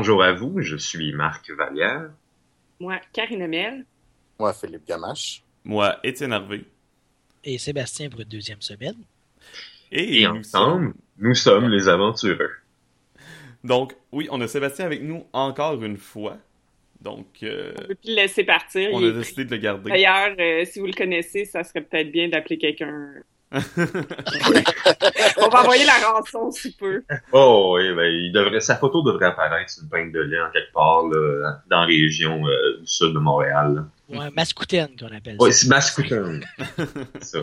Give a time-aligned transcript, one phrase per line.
[0.00, 2.08] Bonjour à vous, je suis Marc Vallière.
[2.80, 3.84] Moi, Karine Mel.
[4.38, 5.42] Moi, Philippe Gamache.
[5.62, 6.62] Moi, Étienne Harvey.
[7.44, 8.96] Et Sébastien pour une deuxième semaine.
[9.92, 12.48] Et, ensemble, nous sommes les aventureux.
[13.62, 16.38] Donc, oui, on a Sébastien avec nous encore une fois.
[17.02, 18.88] Donc, euh, on peut plus le laisser partir.
[18.94, 19.90] On a décidé de le garder.
[19.90, 23.16] D'ailleurs, euh, si vous le connaissez, ça serait peut-être bien d'appeler quelqu'un.
[23.52, 27.02] On va envoyer la rançon sous peu.
[27.32, 30.50] Oh oui, ben, il devrait, sa photo devrait apparaître sur une pinte de lait en
[30.50, 33.86] quelque part là, dans la région euh, du sud de Montréal.
[34.08, 35.44] Ouais, mascoutaine qu'on appelle ça.
[35.44, 36.44] Oui, c'est mascoutaine.
[36.76, 37.38] c'est ça.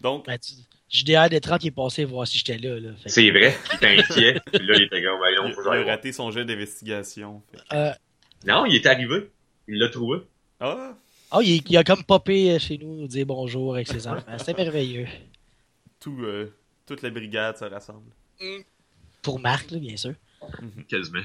[0.00, 0.52] Donc, ben, tu...
[0.90, 2.78] JDR des 30 il est passé voir si j'étais là.
[2.78, 2.90] là.
[3.06, 4.40] C'est vrai, il était inquiet.
[4.52, 7.42] puis là, il était comme, il, il a raté son jet d'investigation.
[7.72, 7.90] Euh,
[8.46, 9.30] non, il est arrivé.
[9.66, 10.20] Il l'a trouvé.
[10.60, 10.92] Ah!
[11.32, 14.38] Oh, il, il, a comme popé chez nous, nous dire bonjour avec ses enfants.
[14.38, 15.06] C'est merveilleux.
[16.00, 16.54] Tout, euh,
[16.86, 18.10] toute la brigade se rassemble.
[19.22, 20.14] Pour Marc, là, bien sûr.
[20.42, 20.86] Mm-hmm.
[20.86, 21.20] Quasiment.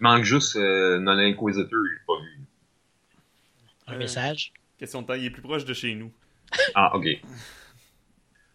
[0.00, 2.40] Il manque juste euh, non inquisiteur, il pas vu.
[3.86, 4.52] Un message.
[4.78, 6.12] Question de temps, il est plus proche de chez nous.
[6.74, 7.06] Ah, ok.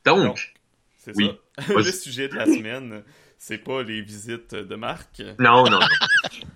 [0.05, 0.53] Donc,
[0.97, 1.31] c'est oui.
[1.57, 1.73] ça.
[1.73, 3.03] le sujet de la semaine,
[3.37, 5.21] c'est pas les visites de Marc.
[5.39, 5.87] Non, non, non.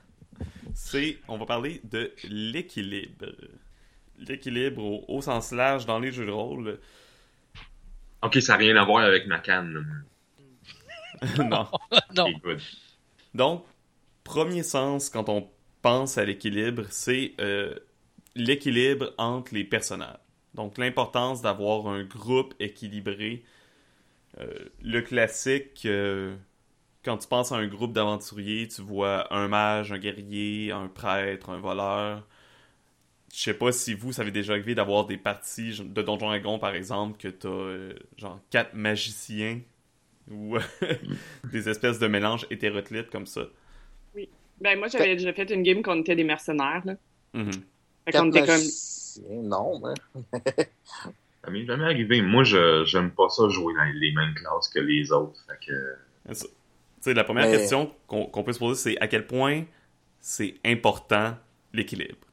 [0.73, 3.25] c'est, on va parler de l'équilibre.
[4.27, 6.79] L'équilibre au, au, sens large dans les jeux de rôle.
[8.21, 10.05] Ok, ça n'a rien à voir avec ma canne.
[11.37, 11.67] non.
[12.15, 12.27] non.
[13.33, 13.65] Donc,
[14.23, 15.49] premier sens quand on
[15.81, 17.75] pense à l'équilibre, c'est euh,
[18.35, 20.17] l'équilibre entre les personnages.
[20.53, 23.43] Donc, l'importance d'avoir un groupe équilibré.
[24.39, 26.35] Euh, le classique, euh,
[27.03, 31.49] quand tu penses à un groupe d'aventuriers, tu vois un mage, un guerrier, un prêtre,
[31.49, 32.25] un voleur.
[33.33, 36.59] Je sais pas si vous, ça avez déjà arrivé d'avoir des parties de Donjon Dragon,
[36.59, 39.59] par exemple, que t'as euh, genre quatre magiciens
[40.29, 40.57] ou
[41.51, 43.47] des espèces de mélanges hétéroclites comme ça.
[44.13, 44.29] Oui.
[44.61, 46.93] Ben, moi, j'avais déjà fait une game qu'on était des mercenaires, là.
[47.33, 47.61] Mm -hmm.
[48.05, 48.61] Fait qu'on était comme
[49.43, 50.31] non, mais.
[51.43, 52.21] ça m'est jamais arrivé.
[52.21, 55.39] Moi, je j'aime pas ça jouer dans les mêmes classes que les autres.
[55.47, 56.33] Fait que...
[56.33, 56.47] Tu
[57.01, 59.65] sais, la première Mais- question qu'on qu'on peut se poser, c'est à quel point
[60.19, 61.35] c'est important
[61.73, 62.27] l'équilibre?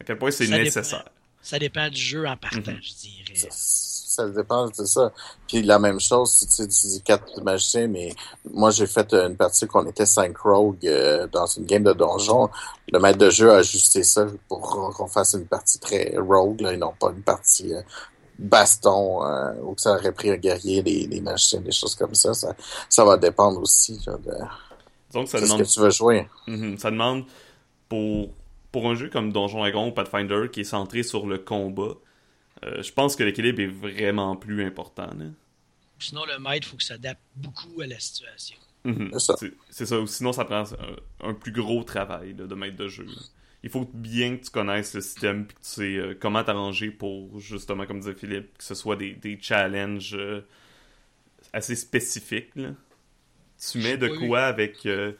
[0.00, 0.64] À quel point c'est Ça dépend.
[0.64, 1.08] nécessaire.
[1.42, 2.78] Ça dépend du jeu en partant, Mhm.
[2.82, 3.34] je dirais.
[3.34, 5.12] Ça, ça dépend de ça.
[5.46, 8.14] Puis la même chose, si tu sais, tu dis quatre magiciens, mais
[8.52, 12.48] moi j'ai fait une partie qu'on était cinq rogues euh, dans une game de donjon.
[12.90, 14.60] Le maître de jeu a ajusté ça pour
[14.96, 17.82] qu'on fasse une partie très rogue, là, et non pas une partie euh,
[18.38, 22.14] baston, euh, ou que ça aurait pris un guerrier, des, des magiciens, des choses comme
[22.14, 22.34] ça.
[22.34, 22.54] Ça,
[22.88, 24.32] ça va dépendre aussi là, de
[25.12, 26.28] Donc, ça de ce demande que tu veux jouer.
[26.46, 26.78] Mhm.
[26.78, 27.24] Ça demande
[27.88, 28.28] pour,
[28.76, 31.94] pour un jeu comme Donjon Dragon ou Pathfinder qui est centré sur le combat,
[32.62, 35.08] euh, je pense que l'équilibre est vraiment plus important.
[35.18, 35.24] là.
[35.98, 38.58] Sinon, le maître, il faut que ça s'adapte beaucoup à la situation.
[38.84, 39.34] C'est ça.
[39.70, 39.98] C'est ça.
[39.98, 43.04] Ou Sinon, ça prend un, un plus gros travail là, de maître de jeu.
[43.06, 43.22] là.
[43.62, 46.90] Il faut bien que tu connaisses le système et que tu sais euh, comment t'arranger
[46.90, 50.42] pour, justement, comme disait Philippe, que ce soit des, des challenges euh,
[51.54, 52.54] assez spécifiques.
[52.56, 52.72] là.
[53.70, 55.14] Tu mets de quoi avec euh,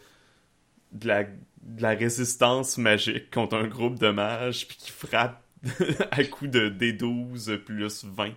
[0.93, 1.25] de, la,
[1.67, 5.43] de la résistance magique contre un groupe de mages puis qui frappe
[6.11, 8.31] à coup de D12 plus 20.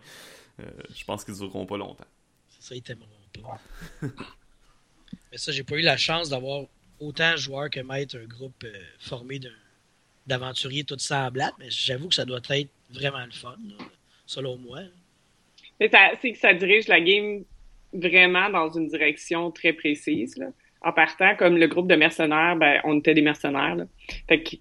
[0.59, 2.05] Euh, je pense qu'ils dureront pas longtemps.
[2.59, 3.07] Ça, ils t'aimeront
[3.41, 4.07] pas.
[5.31, 6.65] Mais ça, j'ai pas eu la chance d'avoir
[6.99, 9.39] autant de joueurs que maître un groupe euh, formé
[10.27, 13.85] d'aventuriers tous semblables, mais j'avoue que ça doit être vraiment le fun, là,
[14.25, 14.81] selon moi.
[15.79, 17.43] Mais ça- c'est que ça dirige la game
[17.93, 20.35] vraiment dans une direction très précise.
[20.37, 20.47] Là.
[20.81, 23.75] En partant, comme le groupe de mercenaires, ben, on était des mercenaires.
[23.75, 23.85] Là.
[24.27, 24.55] Fait que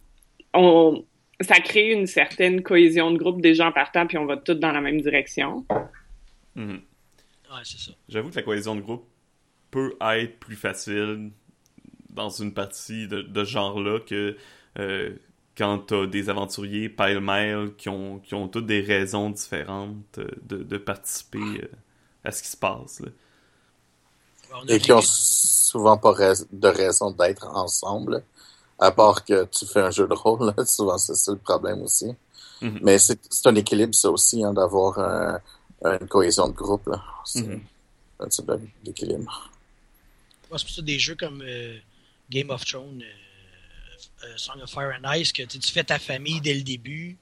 [0.54, 1.04] on,
[1.40, 4.72] ça crée une certaine cohésion de groupe déjà en partant, puis on va tous dans
[4.72, 5.64] la même direction.
[6.56, 6.80] Mhm.
[7.50, 7.92] Ouais, c'est ça.
[8.08, 9.06] J'avoue que la cohésion de groupe
[9.70, 11.30] peut être plus facile
[12.10, 14.36] dans une partie de, de ce genre-là que
[14.78, 15.10] euh,
[15.56, 20.62] quand t'as des aventuriers pêle-mêle qui ont, qui ont toutes des raisons différentes euh, de,
[20.64, 21.68] de participer euh,
[22.24, 23.00] à ce qui se passe.
[23.00, 23.08] là.
[24.54, 25.06] On a Et qui ont des-
[25.72, 28.22] souvent pas rais- de raison d'être ensemble.
[28.78, 31.82] À part que tu fais un jeu de rôle, là, souvent c'est ça le problème
[31.82, 32.10] aussi.
[32.62, 32.78] Mhm.
[32.82, 35.40] Mais c'est c'est un équilibre ça aussi, hein, d'avoir un-
[36.00, 36.88] une cohésion de groupe.
[37.24, 37.60] C'est Mhm.
[38.20, 38.50] un type
[38.84, 39.50] d'équilibre.
[40.42, 41.76] C'est pour ça des jeux comme euh,
[42.30, 46.40] Game of Thrones, euh, euh, Song of Fire and Ice, que tu fais ta famille
[46.40, 47.16] dès le début.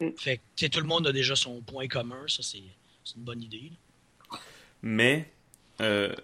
[0.00, 0.10] Mm.
[0.16, 2.62] Fait que tu sais, tout le monde a déjà son point commun, ça c'est
[3.04, 3.70] c'est une bonne idée.
[4.30, 4.38] là.
[4.82, 5.32] Mais
[5.80, 6.14] euh,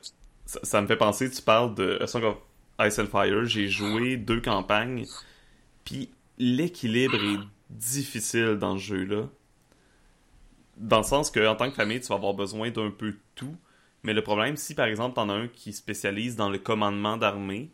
[0.47, 2.37] ça, me fait penser, tu parles de A Song of
[2.81, 5.07] Ice and Fire, j'ai joué deux campagnes,
[5.85, 7.39] puis l'équilibre est
[7.71, 9.29] difficile dans ce jeu-là.
[10.77, 13.57] Dans le sens que en tant que famille, tu vas avoir besoin d'un peu tout.
[14.03, 17.71] Mais le problème, si par exemple t'en as un qui spécialise dans le commandement d'armée,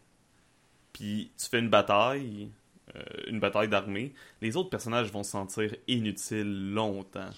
[0.92, 2.50] puis tu fais une bataille,
[2.94, 7.30] euh, une bataille d'armée, les autres personnages vont se sentir inutiles longtemps.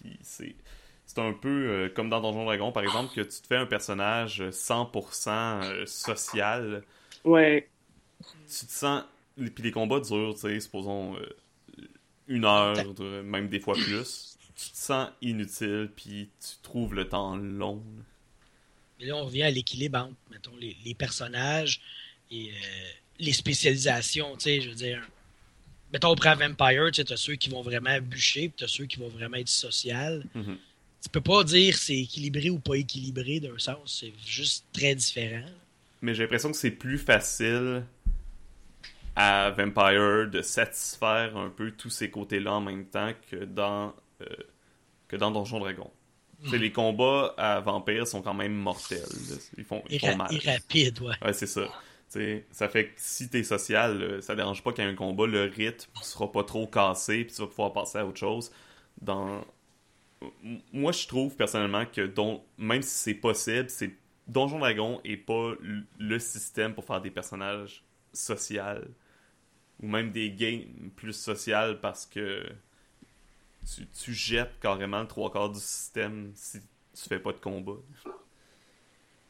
[0.00, 0.56] Puis c'est
[1.06, 3.66] c'est un peu euh, comme dans Donjon Dragon, par exemple, que tu te fais un
[3.66, 6.82] personnage 100% euh, social.
[7.24, 7.68] Ouais.
[8.20, 9.04] Tu te sens.
[9.36, 11.36] Puis les combats durent, tu sais, supposons euh,
[12.28, 12.76] une heure,
[13.24, 14.36] même des fois plus.
[14.56, 17.82] Tu te sens inutile, puis tu trouves le temps long.
[18.98, 21.80] Mais là, on revient à l'équilibre entre, mettons, les, les personnages
[22.30, 22.52] et
[23.18, 25.02] les spécialisations, tu sais, je veux dire.
[25.92, 28.86] Mettons, on prend Vampire, tu sais, t'as ceux qui vont vraiment bûcher, puis t'as ceux
[28.86, 30.24] qui vont vraiment être social.
[30.34, 30.58] Mhm.
[31.04, 35.44] Tu peux pas dire c'est équilibré ou pas équilibré d'un sens, c'est juste très différent.
[36.02, 37.84] Mais j'ai l'impression que c'est plus facile
[39.16, 44.26] à Vampire de satisfaire un peu tous ces côtés-là en même temps que dans euh,
[45.08, 45.90] que dans Donjon Dragon.
[46.50, 49.04] Sais, Les combats à Vampire sont quand même mortels.
[49.56, 50.28] Ils font, ils Et, font mal.
[50.34, 51.14] et rapide, ouais.
[51.22, 51.68] Ouais, c'est ça.
[52.52, 55.44] Ça fait que si t'es social, ça dérange pas qu'il y ait un combat, le
[55.44, 58.52] rythme sera pas trop cassé, puis tu vas pouvoir passer à autre chose.
[59.00, 59.44] Dans...
[60.72, 62.42] Moi, je trouve personnellement que don...
[62.58, 63.94] même si c'est possible, c'est
[64.26, 65.52] Donjon Dragon est pas
[65.98, 67.82] le système pour faire des personnages
[68.12, 68.62] sociaux
[69.82, 72.46] ou même des games plus sociales parce que
[73.74, 77.76] tu, tu jettes carrément le trois quarts du système si tu fais pas de combat.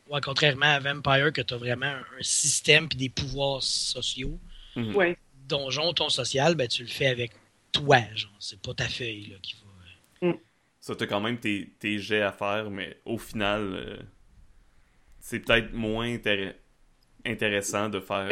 [0.08, 4.38] Ouais, contrairement à Vampire, que t'as vraiment un, système puis des pouvoirs sociaux.
[4.76, 4.94] Mhm.
[4.94, 5.19] Ouais.
[5.49, 7.32] Donjon, ton social, ben tu le fais avec
[7.73, 8.31] toi, genre.
[8.38, 10.32] C'est pas ta feuille là, qui va.
[10.86, 13.96] Ça, t'as quand même tes, tes jets à faire, mais au final, euh,
[15.19, 16.52] c'est peut-être moins intér-
[17.25, 18.28] intéressant de faire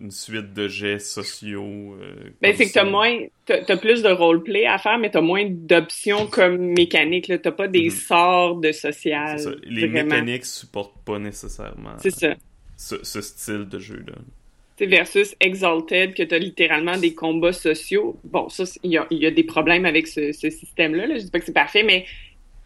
[0.00, 1.96] une suite de jets sociaux.
[2.02, 5.46] euh, Ben, c'est que t'as moins, t'as, plus de roleplay à faire, mais t'as moins
[5.48, 7.38] d'options comme mécanique, là.
[7.38, 7.90] T'as pas des Mhm.
[7.90, 9.38] sorts de social.
[9.38, 9.50] ça.
[9.62, 10.08] Les vraiment.
[10.16, 12.34] mécaniques supportent pas nécessairement C'est ça.
[12.76, 14.14] ce, ce style de jeu-là.
[14.16, 14.22] T'sais,
[14.80, 18.18] versus Exalted, que t'as littéralement des combats sociaux.
[18.24, 21.06] Bon, ça, il y a, y a des problèmes avec ce, ce système-là.
[21.06, 21.18] Là.
[21.18, 22.06] Je dis pas que c'est parfait, mais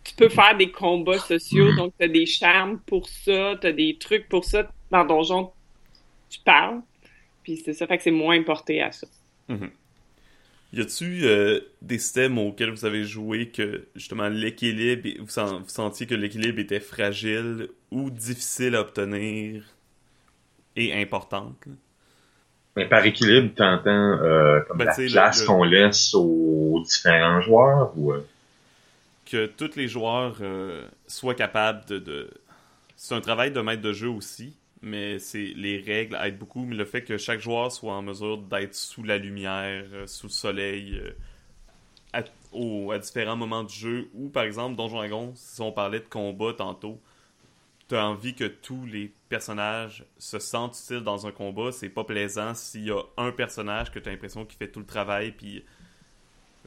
[0.05, 1.77] tu peux faire des combats sociaux, Mhm.
[1.77, 4.71] donc t'as des charmes pour ça, t'as des trucs pour ça.
[4.91, 5.51] Dans Donjon,
[6.31, 6.81] tu parles.
[7.43, 9.07] Puis c'est ça, fait que c'est moins porté à ça.
[10.73, 15.69] Y a-tu euh, des systèmes auxquels vous avez joué que justement l'équilibre, vous, sen- vous
[15.69, 19.65] sentiez que l'équilibre était fragile ou difficile à obtenir
[20.77, 21.57] et importante?
[21.67, 21.73] là?
[22.79, 27.93] Mais par équilibre, t'entends euh, comme Ben, la place le- qu'on laisse aux différents joueurs
[27.97, 28.27] ou euh,
[29.27, 32.31] que tous les joueurs euh, soient capables de, de-
[32.97, 36.77] C'est un travail de maître de jeu aussi, mais c'est les règles aident beaucoup, mais
[36.77, 40.33] le fait que chaque joueur soit en mesure d'être sous la lumière, euh, sous le
[40.33, 41.13] soleil, euh,
[42.13, 42.23] à,
[42.53, 46.07] au- à différents moments du jeu, ou par exemple, Donjon Dragon, si on parlait de
[46.09, 47.01] combat tantôt,
[47.89, 52.55] t'as envie que tous les personnages se sentent utiles dans un combat, c'est pas plaisant
[52.55, 55.65] s'il y a un personnage que t'as l'impression qu'il fait tout le travail, puis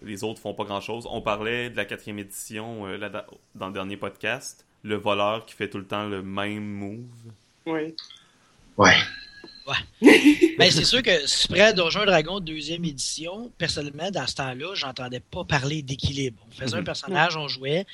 [0.04, 1.08] les autres font pas grand chose.
[1.10, 3.26] On parlait de la quatrième édition euh, là,
[3.56, 4.66] dans le dernier podcast.
[4.84, 7.06] Le voleur qui fait tout le temps le même move.
[7.68, 7.96] Oui.
[8.78, 8.96] Ouais.
[10.58, 15.44] Ben, c'est sûr que prends Donjon Dragon deuxième édition, personnellement, dans ce temps-là, j'entendais pas
[15.44, 16.38] parler d'équilibre.
[16.48, 16.86] On faisait un Mhm.
[16.86, 17.86] personnage, on jouait.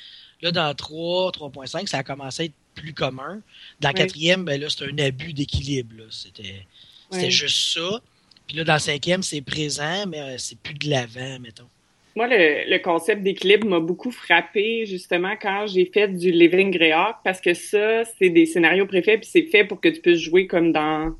[0.42, 3.40] Là, dans 3, 3.5, ça a commencé à être plus commun.
[3.80, 3.94] Dans Oui.
[3.94, 5.94] quatrième, ben là, c'était un abus d'équilibre.
[6.10, 8.00] C'était juste ça.
[8.46, 11.68] Puis là, dans le cinquième, c'est présent, mais euh, c'est plus de l'avant, mettons.
[12.16, 17.16] Moi, le, le concept d'équilibre m'a beaucoup frappé justement quand j'ai fait du Living Greyhawk
[17.22, 20.46] parce que ça, c'est des scénarios préfaits puis c'est fait pour que tu puisses jouer
[20.46, 21.14] comme dans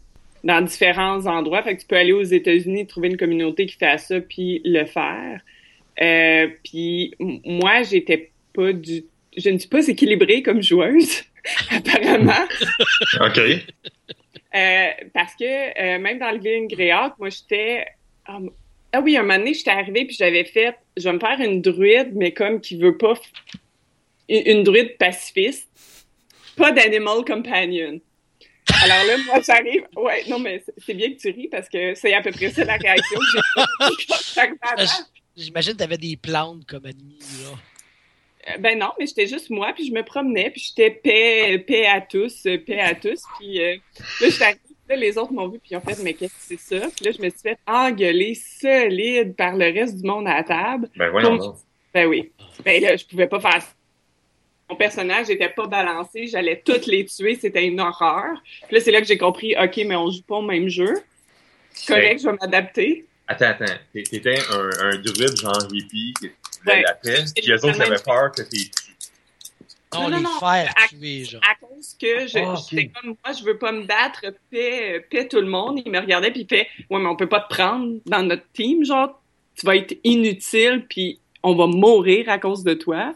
[0.44, 1.62] dans différents endroits.
[1.62, 4.84] Fait que tu peux aller aux États-Unis trouver une communauté qui fait ça puis le
[4.86, 5.40] faire.
[6.00, 9.04] Euh, puis moi, j'étais pas du,
[9.36, 11.22] je ne suis pas équilibrée comme joueuse
[11.70, 12.46] apparemment.
[13.20, 13.38] OK.
[14.54, 17.86] Euh, parce que euh, même dans le Greyhawk, moi j'étais
[18.26, 18.38] ah,
[18.92, 21.60] ah oui, un moment donné, j'étais arrivée puis j'avais fait je vais me faire une
[21.60, 23.20] druide mais comme qui veut pas f-
[24.28, 25.68] une, une druide pacifiste,
[26.56, 28.00] pas d'animal companion.
[28.84, 31.94] Alors là, moi j'arrive, ouais, non mais c'est- c'est bien que tu ris parce que
[31.94, 33.26] c'est à peu près ça la réaction que
[34.36, 34.42] j'ai.
[35.36, 37.18] J'imagine que tu avais des plantes comme ennemis.
[37.44, 37.50] Là.
[38.48, 41.86] Euh, Ben non, mais j'étais juste moi, puis je me promenais, puis j'étais paix, paix
[41.86, 43.74] à tous, euh, paix à tous, puis euh,
[44.20, 46.56] là, j'étais arrivée, là, les autres m'ont vu, puis ils ont fait, mais qu'est-ce que
[46.56, 46.86] c'est ça?
[46.96, 50.44] Puis là, je me suis fait engueuler solide par le reste du monde à la
[50.44, 50.88] table.
[50.96, 51.56] Ben voyons Donc.
[51.94, 52.30] Ben oui.
[52.64, 53.68] Ben là, je pouvais pas faire ça.
[54.70, 58.42] Mon personnage était pas balancé, j'allais toutes les tuer, c'était une horreur.
[58.66, 60.94] Puis là, c'est là que j'ai compris, OK, mais on joue pas au même jeu.
[61.70, 63.06] C'est correct, je vais m'adapter.
[63.26, 63.74] Attends, attends.
[63.94, 66.30] T'é- T'étais un, un druide genre hippie qui
[66.62, 66.82] voulait Ouais.
[66.82, 68.70] la paix, puis eux autres avaient peur que t'es
[69.94, 71.40] Non, Non, non, les non, faire à- tuer, genre.
[71.50, 72.38] À cause que je,
[72.70, 75.80] j'étais comme moi, je veux pas me battre, paix, paix tout le monde.
[75.84, 78.44] Il me regardait puis il fait, ouais, mais on peut pas te prendre dans notre
[78.52, 79.18] team, genre,
[79.56, 83.14] tu vas être inutile puis on va mourir à cause de toi.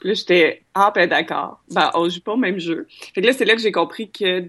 [0.00, 1.60] Puis là, j'étais, ah, ben d'accord.
[1.70, 2.86] Ben, on joue pas au même jeu.
[3.14, 4.44] Fait que là, c'est là que j'ai compris que,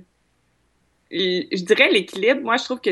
[1.12, 2.92] je dirais l'équilibre, moi, je trouve que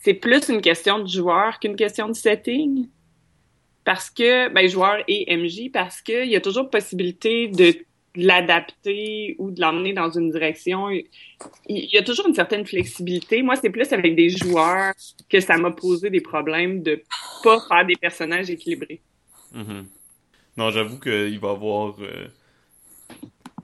[0.00, 2.88] c'est plus une question de joueur qu'une question de setting.
[3.84, 7.74] Parce que, ben, joueur et MJ, parce qu'il y a toujours possibilité de
[8.16, 10.88] l'adapter ou de l'emmener dans une direction.
[10.88, 11.04] Il
[11.66, 13.42] y a toujours une certaine flexibilité.
[13.42, 14.94] Moi, c'est plus avec des joueurs
[15.28, 17.02] que ça m'a posé des problèmes de
[17.42, 19.00] pas faire des personnages équilibrés.
[19.52, 19.86] Mhm.
[20.56, 21.96] Non, j'avoue qu'il va y avoir.
[22.00, 22.28] euh,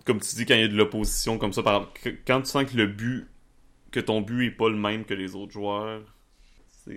[0.05, 2.47] comme tu dis, quand il y a de l'opposition comme ça, par exemple, quand tu
[2.47, 3.29] sens que le but,
[3.93, 6.03] que ton but est pas le même que les autres joueurs,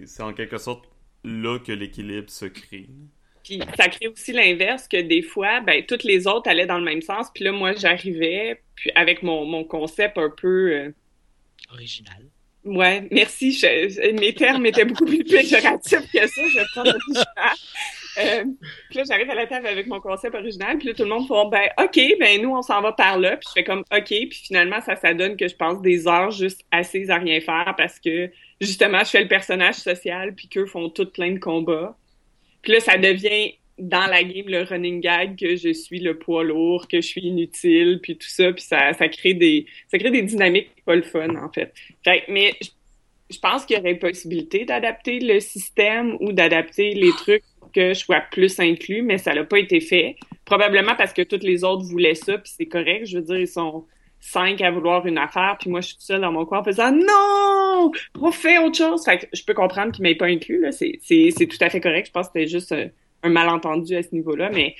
[0.05, 0.85] c'est en quelque sorte
[1.23, 2.87] là que l'équilibre se crée.
[3.43, 6.85] Puis ça crée aussi l'inverse que des fois, ben toutes les autres allaient dans le
[6.85, 10.91] même sens, puis là moi j'arrivais, puis avec mon, mon concept un peu euh,
[11.71, 12.23] Original.
[12.65, 13.51] Ouais, merci.
[13.51, 16.41] Je- mes termes étaient beaucoup plus péjoratifs que ça.
[16.47, 17.25] Je vais prendre original.
[18.19, 18.43] Euh,
[18.89, 21.27] puis là, j'arrive à la table avec mon concept original, puis là, tout le monde
[21.27, 23.37] fait ben OK, ben nous, on s'en va par là.
[23.37, 26.29] Puis je fais comme OK, puis finalement, ça, ça donne que je passe des heures
[26.31, 28.29] juste assises à rien faire parce que,
[28.65, 31.98] justement, je fais le personnage social, puis qu'eux font tout plein de combats.
[32.62, 36.43] Puis là, ça devient dans la game le running gag que je suis le poids
[36.43, 40.22] lourd, que je suis inutile, puis tout ça, puis ça, crée des ça crée des
[40.22, 41.74] dynamiques pas le fun en fait.
[42.03, 42.70] Fait mais je,
[43.32, 47.89] je pense qu'il y aurait possibilité d'adapter le système ou d'adapter les trucs pour que
[47.89, 50.15] je sois plus inclus, mais ça n'a pas été fait.
[50.46, 53.08] Probablement parce que toutes les autres voulaient ça, puis c'est correct.
[53.08, 53.86] Je veux dire, ils sont
[54.23, 56.63] cinq à vouloir une affaire, puis moi je suis toute seule dans mon coin en
[56.63, 59.03] faisant non, on fait autre chose.
[59.03, 61.69] Fait que je peux comprendre qu'ils m'aient pas inclus là, c'est c'est c'est tout à
[61.69, 62.07] fait correct.
[62.07, 62.73] Je pense que c'était juste
[63.23, 64.75] un malentendu à ce niveau-là, mais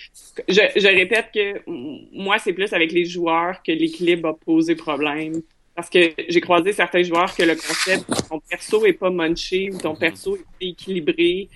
[0.48, 5.42] je, je répète que moi c'est plus avec les joueurs que l'équilibre a posé problème.
[5.76, 9.78] Parce que j'ai croisé certains joueurs que le concept ton perso est pas munché ou
[9.78, 11.50] ton perso est équilibré,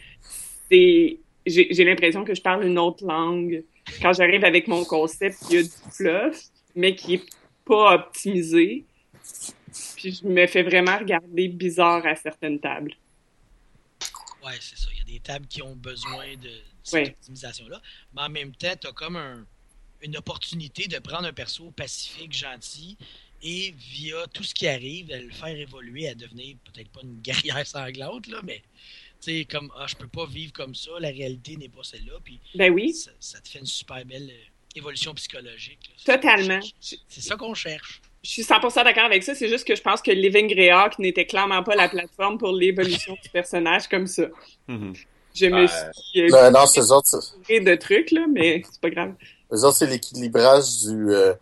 [0.69, 3.63] c'est j'ai j'ai l'impression que je parle une autre langue
[4.01, 6.41] quand j'arrive avec mon concept il y a du fluff
[6.75, 7.23] mais qui est
[7.67, 8.85] pas optimisé.
[9.95, 12.93] Puis je me fais vraiment regarder bizarre à certaines tables.
[14.45, 14.87] Ouais, c'est ça.
[14.93, 16.49] Il y a des tables qui ont besoin de
[16.83, 17.09] cette Ouais.
[17.09, 17.81] optimisation-là.
[18.15, 19.45] Mais en même temps, tu as comme un-
[20.01, 22.97] une opportunité de prendre un perso pacifique, gentil,
[23.41, 27.19] et via tout ce qui arrive, de le faire évoluer à devenir peut-être pas une
[27.57, 28.61] guerrière sanglante, là, mais
[29.21, 32.13] tu sais, comme ah, je peux pas vivre comme ça, la réalité n'est pas celle-là,
[32.23, 34.43] puis Ben oui, ça, ça te fait une super belle euh,
[34.77, 35.79] évolution psychologique.
[36.07, 36.15] là.
[36.15, 36.59] Totalement.
[36.79, 38.01] C'est ça qu'on cherche.
[38.23, 39.35] je suis 100% d'accord avec ça.
[39.35, 43.13] C'est juste que je pense que Living Greyhawk n'était clairement pas la plateforme pour l'évolution
[43.23, 44.23] du personnage comme ça.
[44.67, 44.93] Mhm.
[45.33, 45.67] Je me Ouais.
[45.93, 49.13] suis euh, Non, non, ces autres, c'est- bourrée de trucs, là, mais c'est pas grave.
[49.53, 51.33] eux autres, c'est l'équilibrage du, euh,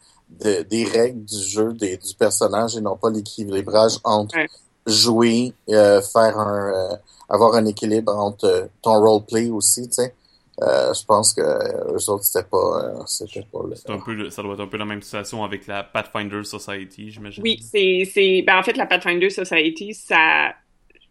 [0.43, 4.47] de- des règles du jeu, des, du personnage, et non pas l'équilibrage entre Ouais.
[4.85, 6.95] jouer, euh, faire un, euh,
[7.29, 10.13] avoir un équilibre entre euh, ton roleplay aussi, tu sais.
[10.61, 12.57] Euh, je pense que euh, eux autres, c'était pas,
[13.01, 15.67] euh, c'était pas le- un peu, ça doit être un peu la même situation avec
[15.67, 17.43] la Pathfinder Society, j'imagine.
[17.43, 20.53] Oui, c'est, c'est, ben en fait, la Pathfinder Society, ça,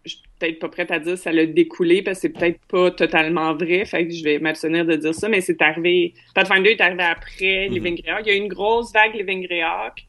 [0.04, 2.90] je suis peut-être pas prête à dire ça l'a découlé parce que c'est peut-être pas
[2.90, 6.80] totalement vrai, fait que je vais m'abstenir de dire ça, mais c'est arrivé, Pathfinder est
[6.80, 7.74] arrivé après Mhm.
[7.74, 8.22] Living Greyhawk.
[8.26, 10.06] Il y a eu une grosse vague Living Greyhawk.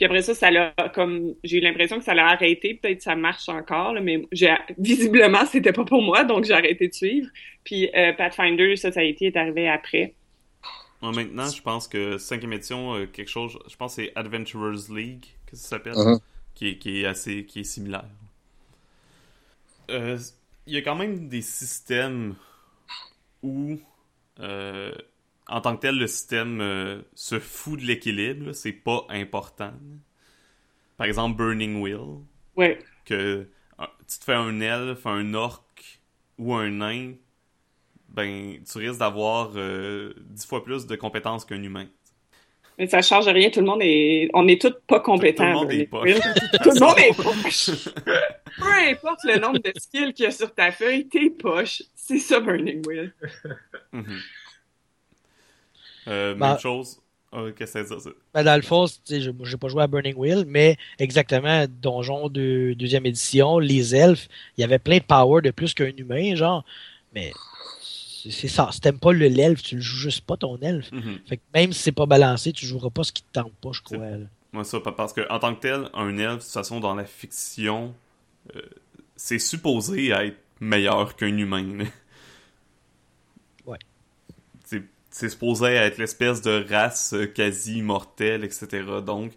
[0.00, 2.72] Puis après ça, ça l'a comme j'ai eu l'impression que ça l'a arrêté.
[2.72, 6.54] Peut-être que ça marche encore, là, mais j'ai visiblement c'était pas pour moi, donc j'ai
[6.54, 7.28] arrêté de suivre.
[7.64, 10.14] Puis euh, Pathfinder Society est arrivé après.
[11.02, 14.90] Ouais, maintenant, je pense que cinquième édition, euh, quelque chose, je pense que c'est Adventurers
[14.90, 15.92] League, que ça s'appelle,
[16.54, 18.08] qui, est, qui est assez, qui est similaire.
[19.90, 20.16] Euh,
[20.66, 22.36] Il y a quand même des systèmes
[23.42, 23.78] où,
[24.38, 24.92] euh,
[25.50, 29.72] en tant que tel, le système euh, se fout de l'équilibre, c'est pas important.
[30.96, 32.20] Par exemple, Burning Wheel,
[32.56, 32.78] Ouais.
[33.04, 33.46] que
[34.08, 35.64] tu te fais un elfe, un orc
[36.38, 37.12] ou un nain,
[38.08, 41.86] ben, tu risques d'avoir euh, dix fois plus de compétences qu'un humain.
[42.78, 44.30] Mais ça change rien, tout le monde est.
[44.32, 45.44] On est tous pas compétents.
[45.44, 46.10] Tout le monde est poche.
[46.62, 47.70] Tout le monde est poche.
[48.58, 51.82] Peu importe le nombre de skills qu'il y a sur ta feuille, t'es poche.
[51.94, 53.12] C'est ça, Burning Wheel.
[53.92, 54.18] Mhm.
[56.08, 57.00] Euh, Bah- Même chose.
[57.32, 58.00] Ah, Qu'est-ce que ça?
[58.00, 58.10] ça?
[58.34, 63.06] Ben, dans le fond, j'ai pas joué à Burning Wheel, mais exactement, Donjon de deuxième
[63.06, 66.64] édition, les elfes, il y avait plein de power de plus qu'un humain, genre.
[67.14, 67.30] Mais
[68.28, 68.70] c'est ça.
[68.72, 70.90] Si t'aimes pas le l'elfe, tu le joues juste pas ton elfe.
[70.90, 71.20] Mhm.
[71.28, 73.70] Fait que même si c'est pas balancé, tu joueras pas ce qui te tente pas,
[73.72, 73.98] je crois.
[74.52, 76.96] Moi, ça, pa- parce que en tant que tel, un elfe, de toute façon, dans
[76.96, 77.94] la fiction,
[78.56, 78.60] euh,
[79.14, 81.76] c'est supposé être meilleur qu'un humain.
[81.78, 81.84] là.
[83.66, 83.78] Ouais.
[85.20, 89.02] C'est- supposé être l'espèce de race euh, quasi immortelle, etc.
[89.02, 89.36] Donc, euh,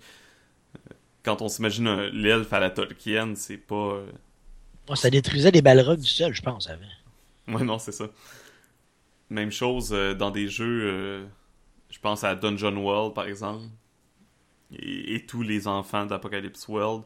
[1.24, 3.76] quand on s'imagine un- l'elfe à la Tolkien, c'est pas...
[3.96, 4.12] euh,
[4.96, 6.86] ça détruisait les balrogs du sol, je pense, avant.
[7.48, 8.10] Ouais, non, c'est ça.
[9.30, 11.26] Même chose euh, dans des jeux, euh,
[11.92, 13.66] je pense à Dungeon World, par exemple,
[14.72, 17.04] et, et tous les enfants d'Apocalypse World.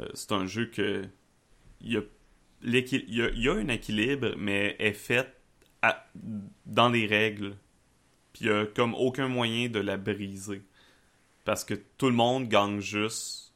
[0.00, 1.04] Euh, c'est un jeu que
[1.82, 2.02] il y a,
[2.62, 5.28] l'équi- il y a, il y a un équilibre, mais est fait
[5.82, 6.06] à-
[6.66, 7.56] dans les règles.
[8.42, 10.62] Il y a comme aucun moyen de la briser.
[11.44, 13.52] Parce que tout le monde gagne juste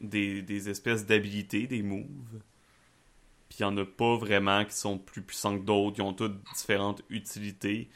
[0.00, 2.04] des, des espèces d'habilités, des moves.
[3.48, 5.96] Puis il n'y en a pas vraiment qui sont plus puissants que d'autres.
[5.98, 7.88] Ils ont toutes différentes utilités.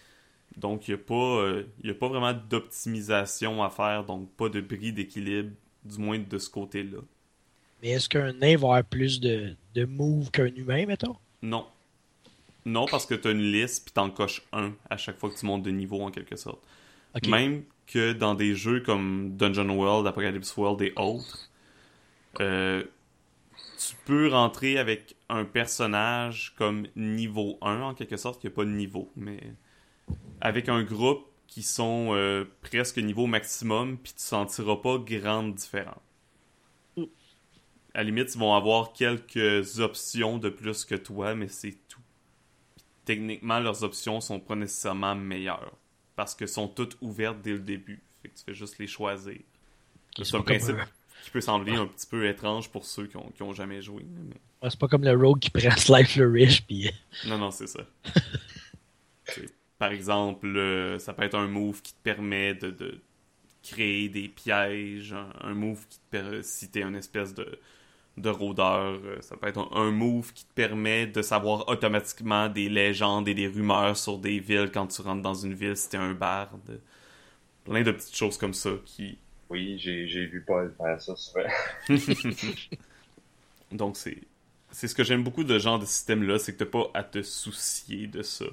[0.56, 4.48] Donc il n'y a, pas, euh, y a pas vraiment d'optimisation à faire, donc pas
[4.48, 5.50] de bris d'équilibre,
[5.84, 6.98] du moins de ce côté-là.
[7.82, 11.16] Mais est-ce qu'un nain va avoir plus de, de moves qu'un humain, mettons?
[11.42, 11.66] Non.
[12.64, 15.38] Non, parce que tu as une liste, puis t'en coches un à chaque fois que
[15.38, 16.62] tu montes de niveau, en quelque sorte.
[17.26, 21.50] Même que dans des jeux comme Dungeon World, Apocalypse World et autres,
[22.40, 22.84] euh,
[23.78, 28.56] tu peux rentrer avec un personnage comme niveau 1 en quelque sorte, qui n'y a
[28.56, 29.40] pas de niveau, mais
[30.40, 36.00] avec un groupe qui sont euh, presque niveau maximum, puis tu sentiras pas grande différence.
[36.96, 37.02] Mm.
[37.94, 41.76] À la limite, ils vont avoir quelques options de plus que toi, mais c'est
[43.04, 45.72] techniquement, leurs options sont pas nécessairement meilleures
[46.16, 48.02] parce que sont toutes ouvertes dès le début.
[48.20, 49.38] Fait que tu fais juste les choisir.
[50.16, 50.76] C'est un comme principe
[51.24, 54.04] qui peut sembler un petit peu étrange pour ceux qui ont, qui ont jamais joué.
[54.08, 54.34] Mais...
[54.62, 56.88] Ouais, c'est pas comme le rogue qui prend Slice Flourish, puis...
[56.88, 56.90] euh,
[57.28, 57.80] Non, non, c'est ça.
[59.78, 63.00] Par exemple, euh, ça peut être un move qui te permet de, de
[63.62, 67.58] créer des pièges, un, un move qui te permet, si t'es une espèce de,
[68.16, 72.48] de rôdeur, euh, ça peut être un, un move qui te permet de savoir automatiquement
[72.48, 75.88] des légendes et des rumeurs sur des villes quand tu rentres dans une ville si
[75.90, 76.80] t'es un barde.
[77.64, 79.18] Plein de petites choses comme ça qui,
[79.50, 81.46] Oui, j'ai j'ai vu Paul faire ça souvent.
[83.72, 84.18] Donc, c'est
[84.70, 87.04] c'est ce que j'aime beaucoup de ce genre de système-là, c'est que t'as pas à
[87.04, 88.46] te soucier de ça.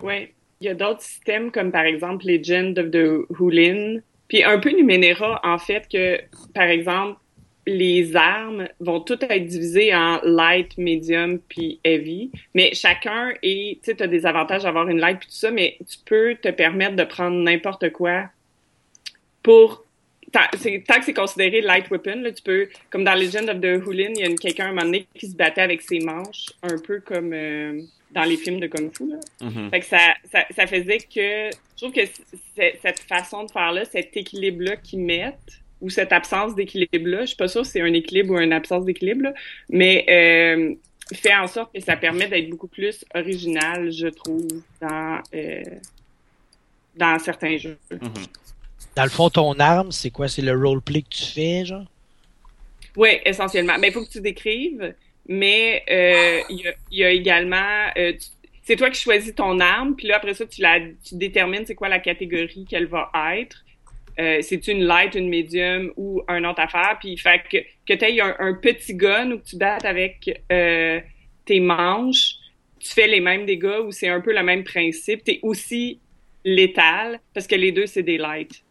[0.00, 0.32] Oui.
[0.60, 4.00] Il y a d'autres systèmes comme par exemple Legend of the Hulin.
[4.28, 6.20] Puis un peu Numenera, en fait, que
[6.54, 7.18] par exemple,
[7.66, 12.30] les armes vont toutes être divisées en light, medium puis heavy.
[12.54, 15.76] Mais chacun est, tu sais, t'as des avantages d'avoir une light puis tout ça, mais
[15.88, 18.28] tu peux te permettre de prendre n'importe quoi
[19.42, 19.84] pour
[20.32, 24.12] tant, que c'est considéré light weapon, là, tu peux, comme dans Legend of the Hulin,
[24.16, 26.46] il y a une- quelqu'un à un moment donné qui se battait avec ses manches,
[26.62, 29.08] un peu comme euh, dans les films de Kung Fu.
[29.10, 29.16] Là.
[29.42, 29.70] Mhm.
[29.70, 29.98] Fait que ça,
[30.32, 32.00] ça, ça faisait que, je trouve que
[32.82, 37.46] cette façon de faire-là, cet équilibre-là qu'ils mettent, ou cette absence d'équilibre-là, je suis pas
[37.46, 39.28] sûre si c'est un équilibre ou une absence d'équilibre,
[39.68, 40.74] mais euh,
[41.12, 44.48] fait en sorte que ça permet d'être beaucoup plus original, je trouve,
[44.80, 45.62] dans, euh,
[46.96, 47.76] dans certains jeux.
[47.90, 48.00] Mhm.
[48.96, 50.26] Dans le fond, ton arme, c'est quoi?
[50.26, 51.84] C'est le roleplay que tu fais, genre?
[52.96, 53.76] Oui, essentiellement.
[53.78, 54.94] Mais il faut que tu décrives.
[55.26, 58.12] Mais euh, il y, a, il y a également, euh,
[58.62, 61.74] c'est toi qui choisis ton arme, puis là après ça tu la, tu détermines c'est
[61.74, 63.63] quoi la catégorie qu'elle va être.
[64.18, 66.96] Euh, c'est une light, une medium ou un autre affaire.
[67.00, 70.42] Puis fait que que tu aies un, un petit gun ou que tu battes avec
[70.52, 71.00] euh,
[71.44, 72.34] tes manches,
[72.78, 75.24] tu fais les mêmes dégâts ou c'est un peu le même principe.
[75.24, 76.00] T'es aussi
[76.44, 78.62] létal parce que les deux c'est des lights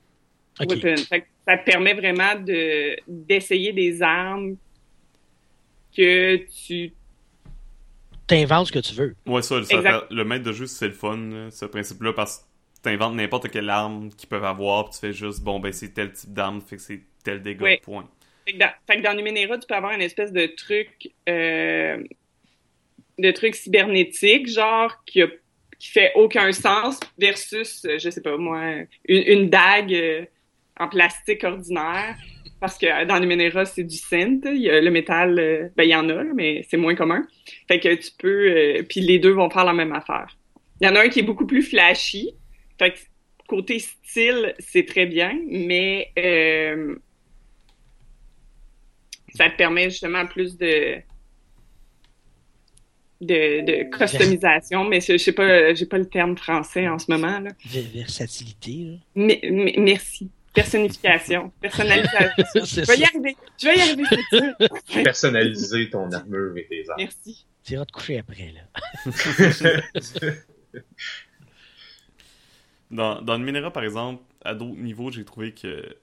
[0.59, 0.69] Ok.
[0.69, 1.03] weapons.
[1.09, 4.55] Fait que ça te permet vraiment de d'essayer des armes
[5.95, 6.93] que tu
[8.25, 9.15] T'inventes ce que tu veux.
[9.27, 12.43] Ouais, ça, le maître de jeu, c'est le fun, ce principe-là, parce que
[12.83, 16.11] t'inventes n'importe quelle arme qu'ils peuvent avoir, puis tu fais juste, bon, ben, c'est tel
[16.11, 17.79] type d'arme, fait que c'est tel dégât, Ouais.
[17.81, 18.07] point.
[18.45, 22.03] Fait que dans, fait que dans Numenera, tu peux avoir une espèce de truc, euh,
[23.17, 25.27] de truc cybernétique, genre, qui, a,
[25.79, 28.61] qui fait aucun sens, versus, euh, je sais pas moi,
[29.07, 30.25] une, une dague euh,
[30.79, 32.15] en plastique ordinaire.
[32.59, 34.45] Parce que dans Numenera, c'est du synth.
[34.45, 37.27] Il y a le métal, ben, il y en a, mais c'est moins commun.
[37.67, 40.37] Fait que tu peux, euh, puis les deux vont faire la même affaire.
[40.79, 42.33] Il y en a un qui est beaucoup plus flashy.
[42.79, 42.99] Fait que
[43.47, 46.95] côté style, c'est très bien, mais euh,
[49.35, 50.97] ça te permet justement plus de
[53.21, 57.39] de, de customisation, mais je, sais pas, j'ai pas le terme français en ce moment
[57.39, 57.51] là.
[57.65, 58.97] Versatilité, là.
[59.15, 60.29] Mais- mais- merci.
[60.53, 62.29] Personnification, personnalisation.
[62.53, 63.35] Je vais y arriver.
[63.57, 65.03] Je vais y arriver, c'est sûr.
[65.03, 66.99] Personnaliser ton armure et tes armes.
[66.99, 67.47] Merci.
[67.63, 68.61] Tu iras te coucher après, là.
[72.93, 75.97] Dans, dans le Minera, par exemple, à d'autres niveaux, j'ai trouvé que.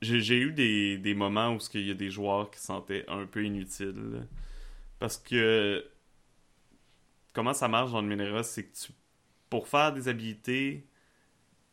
[0.00, 3.26] J'ai eu des, des moments où il y a des joueurs qui se sentaient un
[3.26, 4.26] peu inutiles.
[4.98, 5.84] Parce que.
[7.32, 8.92] Comment ça marche dans le Minera, c'est que tu
[9.50, 10.86] pour faire des habilités,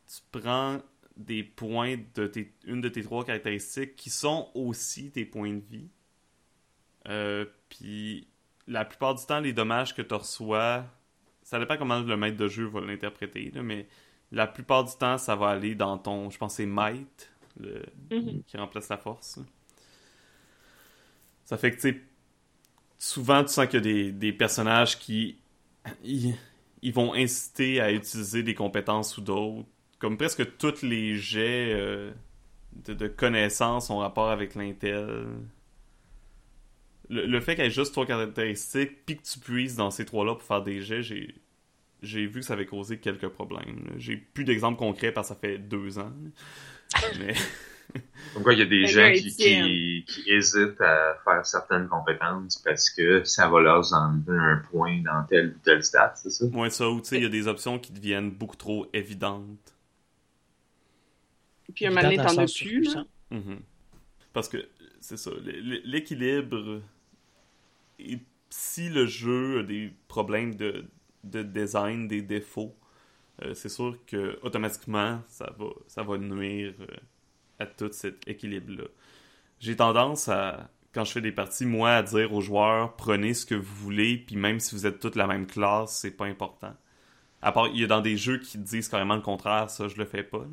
[0.08, 0.80] tu prends
[1.18, 5.64] des points de tes, une de tes trois caractéristiques qui sont aussi tes points de
[5.64, 5.90] vie.
[7.08, 8.28] Euh, puis
[8.68, 10.86] la plupart du temps, les dommages que tu reçois,
[11.46, 13.88] ça dépend comment le maître de jeu va l'interpréter, mais
[14.34, 18.44] la plupart du temps, ça va aller dans ton, je pense c'est might, le, Mhm.
[18.48, 19.40] qui remplace la force.
[21.46, 22.02] Ça fait que, tu sais,
[23.00, 25.38] souvent, tu sens qu'il y a des, des personnages qui,
[26.04, 26.36] ils,
[26.82, 29.68] ils vont inciter à utiliser des compétences ou d'autres.
[30.00, 32.12] Comme presque tous les jets euh,
[32.74, 35.28] de, de connaissances ont rapport avec l'intel.
[37.10, 40.06] Le, le fait qu'il y ait juste trois caractéristiques, puis que tu puisses dans ces
[40.06, 41.36] trois-là pour faire des jets, j'ai
[42.02, 43.90] j'ai vu que ça avait causé quelques problèmes.
[43.98, 46.12] J'ai plus d'exemples concrets parce que ça fait deux ans.
[47.20, 47.34] Mais
[48.34, 49.66] Comme quoi, il y a des gens qui, Étienne.
[49.66, 55.02] qui, qui hésitent à faire certaines compétences parce que ça va leur enlever un point
[55.02, 56.46] dans tel ou tel stat, c'est ça?
[56.48, 59.74] moins ça, ou tu sais, il y a des options qui deviennent beaucoup trop évidentes.
[61.74, 63.06] Puis un moment donné, t'en as plus, là.
[63.32, 63.60] Mhm.
[64.34, 64.58] Parce que,
[65.00, 65.32] c'est ça,
[65.86, 66.82] l'équilibre,
[68.00, 70.86] et si le jeu a des problèmes de,
[71.24, 72.76] de design, des défauts,
[73.44, 76.88] euh, c'est sûr que automatiquement, ça va, ça va nuire euh,
[77.60, 78.86] à tout cet équilibre-là.
[79.60, 83.46] J'ai tendance à, quand je fais des parties, moi, à dire aux joueurs, prenez ce
[83.46, 86.74] que vous voulez, puis même si vous êtes toutes la même classe, c'est pas important.
[87.42, 89.98] À part, il y a dans des jeux qui disent carrément le contraire, ça, je
[89.98, 90.46] le fais pas.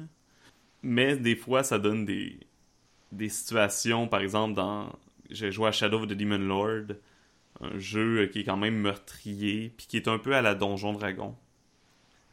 [0.82, 2.40] Mais des fois, ça donne des,
[3.12, 4.92] des situations, par exemple, dans.
[5.30, 6.96] J'ai joué à Shadow of the Demon Lord,
[7.62, 10.92] un jeu qui est quand même meurtrier, puis qui est un peu à la Donjon
[10.92, 11.34] Dragon.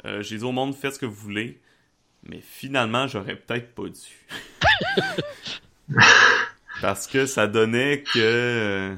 [0.06, 1.60] Euh, J'ai dit au monde, faites ce que vous voulez,
[2.24, 5.13] mais finalement, j'aurais peut-être pas dû.
[6.82, 8.96] Parce que ça donnait que euh,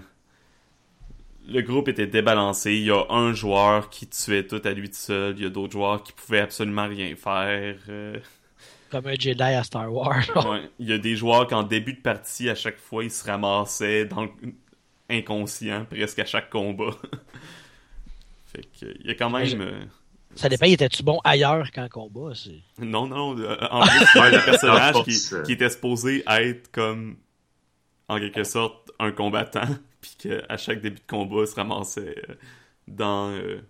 [1.48, 2.74] le groupe était débalancé.
[2.76, 5.50] Il y a un joueur qui tuait tout à lui tout seul, il y a
[5.50, 7.78] d'autres joueurs qui pouvaient absolument rien faire.
[7.90, 8.20] euh,
[8.92, 10.24] Comme un Jedi à Star Wars.
[10.48, 10.70] Ouais.
[10.80, 14.06] Il y a des joueurs qu'en début de partie, à chaque fois, ils se ramassaient
[14.06, 14.30] dans le...
[15.12, 16.92] inconscient presque à chaque combat.
[18.48, 19.68] fait que, il y a quand je- même...
[19.68, 19.84] euh,
[20.36, 22.34] Ça dépend, il était-tu bon ailleurs qu'en combat?
[22.36, 22.62] C'est...
[22.80, 25.44] Non, non, euh, en plus, il y a un personnage qui, euh.
[25.44, 27.18] qui était supposé être comme,
[28.08, 29.68] en quelque sorte, un combattant,
[30.02, 32.34] puis qu'à chaque début de combat, il se ramassait euh,
[32.88, 33.62] dans, euh,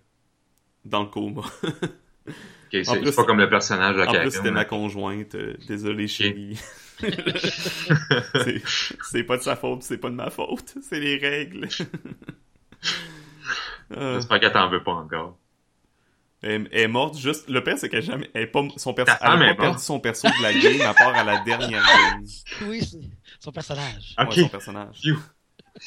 [0.84, 1.42] dans le coma.
[2.72, 5.34] C'est plus- c'est pas comme le personnage de En plus, c'était ma conjointe.
[5.34, 6.58] euh, désolé, chérie.
[7.00, 8.62] c'est,
[9.10, 10.74] c'est pas de sa faute, c'est pas de ma faute.
[10.88, 11.68] C'est les règles.
[13.94, 15.36] Euh, J'espère qu'elle t'en veut pas encore.
[16.42, 17.48] elle, elle est morte juste.
[17.50, 18.30] Le pire, c'est qu'elle a jamais.
[18.32, 20.94] Elle, est pas, son perso, elle a pas perdu son perso de la game à
[20.94, 22.24] part à la dernière game.
[22.62, 22.98] Oui, c'est
[23.38, 24.14] son personnage.
[24.18, 24.28] Ok.
[24.30, 24.96] Ouais, son personnage.
[25.02, 25.18] Phew.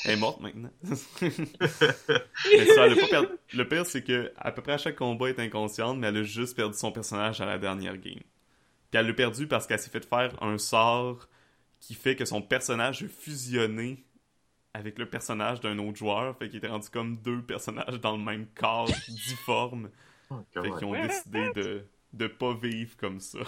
[0.04, 0.72] Elle est morte maintenant.
[1.22, 3.28] mais ça, elle a pas perdu.
[3.54, 6.18] Le pire, c'est que à peu près à chaque combat, elle est inconsciente, mais elle
[6.18, 8.22] a juste perdu son personnage à la dernière game.
[8.92, 11.28] Puis elle l'a perdu parce qu'elle s'est fait faire un sort
[11.80, 14.04] qui fait que son personnage a fusionné
[14.74, 16.38] avec le personnage d'un autre joueur.
[16.38, 19.90] Fait qu'il était rendu comme deux personnages dans le même corps difforme.
[20.30, 23.40] Oh, Fait qu'ils ont décidé de, de pas vivre comme ça.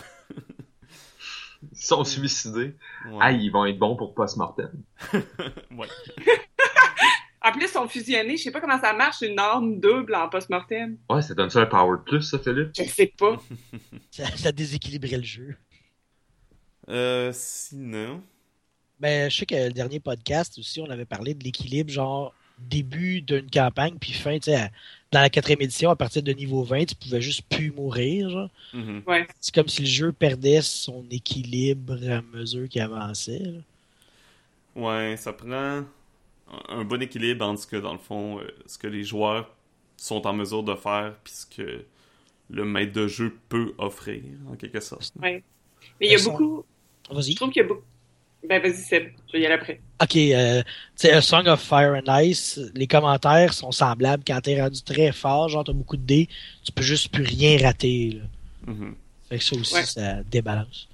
[1.72, 2.76] Ils sont suicidés.
[3.08, 3.18] Ouais.
[3.20, 4.72] Ah, ils vont être bons pour post-mortem.
[5.72, 5.88] Ouais.
[7.40, 8.36] En plus, ils sont fusionnés.
[8.36, 10.98] Je sais pas comment ça marche, une arme double en post-mortem.
[11.10, 12.72] Ouais, ça donne ça un power plus, ça, Philippe?
[12.76, 13.38] Je sais pas.
[14.12, 15.56] Ça, ça déséquilibrait le jeu.
[16.90, 18.22] Euh, sinon.
[19.00, 23.22] Ben, je sais que le dernier podcast aussi, on avait parlé de l'équilibre, genre début
[23.22, 24.72] d'une campagne, puis fin, tu sais,
[25.12, 28.50] dans la quatrième édition, à partir de niveau 20, tu pouvais juste plus mourir.
[28.74, 29.04] mhm.
[29.08, 29.28] Ouais.
[29.40, 33.40] C'est comme si le jeu perdait son équilibre à mesure qu'il avançait.
[33.40, 33.60] là.
[34.76, 35.84] Ouais, ça prend
[36.70, 39.50] un- bon équilibre entre ce que, dans le fond, euh, ce que les joueurs
[39.98, 41.84] sont en mesure de faire puis ce que
[42.50, 45.12] le maître de jeu peut offrir, en quelque sorte.
[45.20, 45.44] Mais
[46.00, 46.64] il y a beaucoup.
[47.10, 47.32] Vas-y.
[47.32, 47.84] Je trouve qu'il y a beaucoup.
[48.48, 49.10] Ben, vas-y, Seb.
[49.28, 49.80] Je vais y aller après.
[50.02, 54.24] Ok, euh, tu sais, A Song of Fire and Ice, les commentaires sont semblables.
[54.26, 56.30] Quand t'es rendu très fort, genre t'as beaucoup de dés,
[56.64, 58.12] tu peux juste plus rien rater.
[58.22, 58.74] Là.
[58.74, 58.96] Mhm.
[59.30, 59.84] Fait que ça aussi, Ouais.
[59.84, 60.88] ça débalance.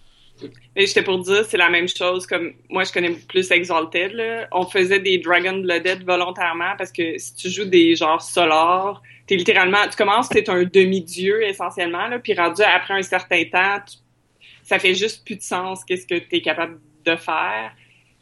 [0.76, 4.14] Mais j'étais pour dire, c'est la même chose comme moi, je connais plus Exalted.
[4.14, 4.48] Là.
[4.52, 9.36] On faisait des Dragon Blooded volontairement parce que si tu joues des genres solars, t'es
[9.36, 13.98] littéralement, tu commences, t'es un demi-dieu essentiellement, là, puis rendu après un certain temps, tu-
[14.64, 17.74] ça fait juste plus de sens qu'est-ce que t'es capable de faire.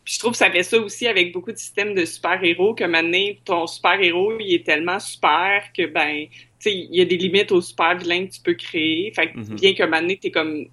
[0.03, 2.83] Puis je trouve que ça fait ça aussi avec beaucoup de systèmes de super-héros, que
[2.83, 7.17] maintenant, ton super-héros, il est tellement super que, ben, tu sais, il y a des
[7.17, 9.11] limites aux super-vilains que tu peux créer.
[9.15, 9.55] Fait que Mhm.
[9.55, 10.65] bien que maintenant, t'es comme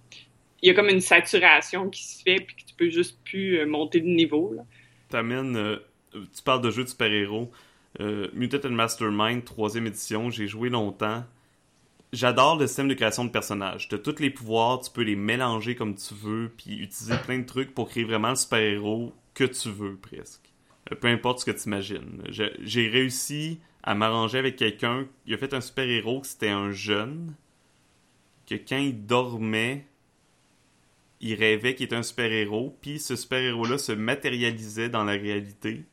[0.61, 3.59] il y a comme une saturation qui se fait puis que tu peux juste plus
[3.61, 4.63] euh, monter de niveau là.
[5.09, 5.77] T'amènes, euh,
[6.13, 7.51] tu parles de jeux de super-héros.
[8.01, 11.23] Euh, Mutant and Mastermind, troisième édition, j'ai joué longtemps.
[12.13, 13.89] J'adore le système de création de personnages.
[13.89, 17.47] De tous les pouvoirs, tu peux les mélanger comme tu veux, puis utiliser plein de
[17.47, 20.53] trucs pour créer vraiment le super-héros que tu veux, presque.
[20.93, 22.23] Euh, peu importe ce que tu imagines.
[22.29, 25.07] J'ai réussi à m'arranger avec quelqu'un.
[25.27, 27.35] Il a fait un super-héros que c'était un jeune,
[28.47, 29.87] que quand il dormait,
[31.21, 35.85] il rêvait qu'il était un super-héros, puis ce super-héros-là se matérialisait dans la réalité.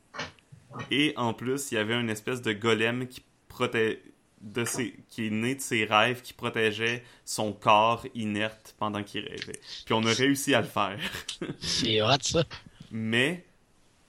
[0.91, 4.01] Et en plus, il y avait une espèce de golem qui proté
[4.41, 9.21] de ses, qui est né de ses rêves, qui protégeait son corps inerte pendant qu'il
[9.21, 9.59] rêvait.
[9.85, 10.99] Puis on a réussi à le faire.
[11.59, 12.43] C'est hot, ça.
[12.91, 13.45] Mais,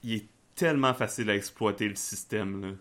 [0.03, 2.73] il est tellement facile à exploiter le système, là.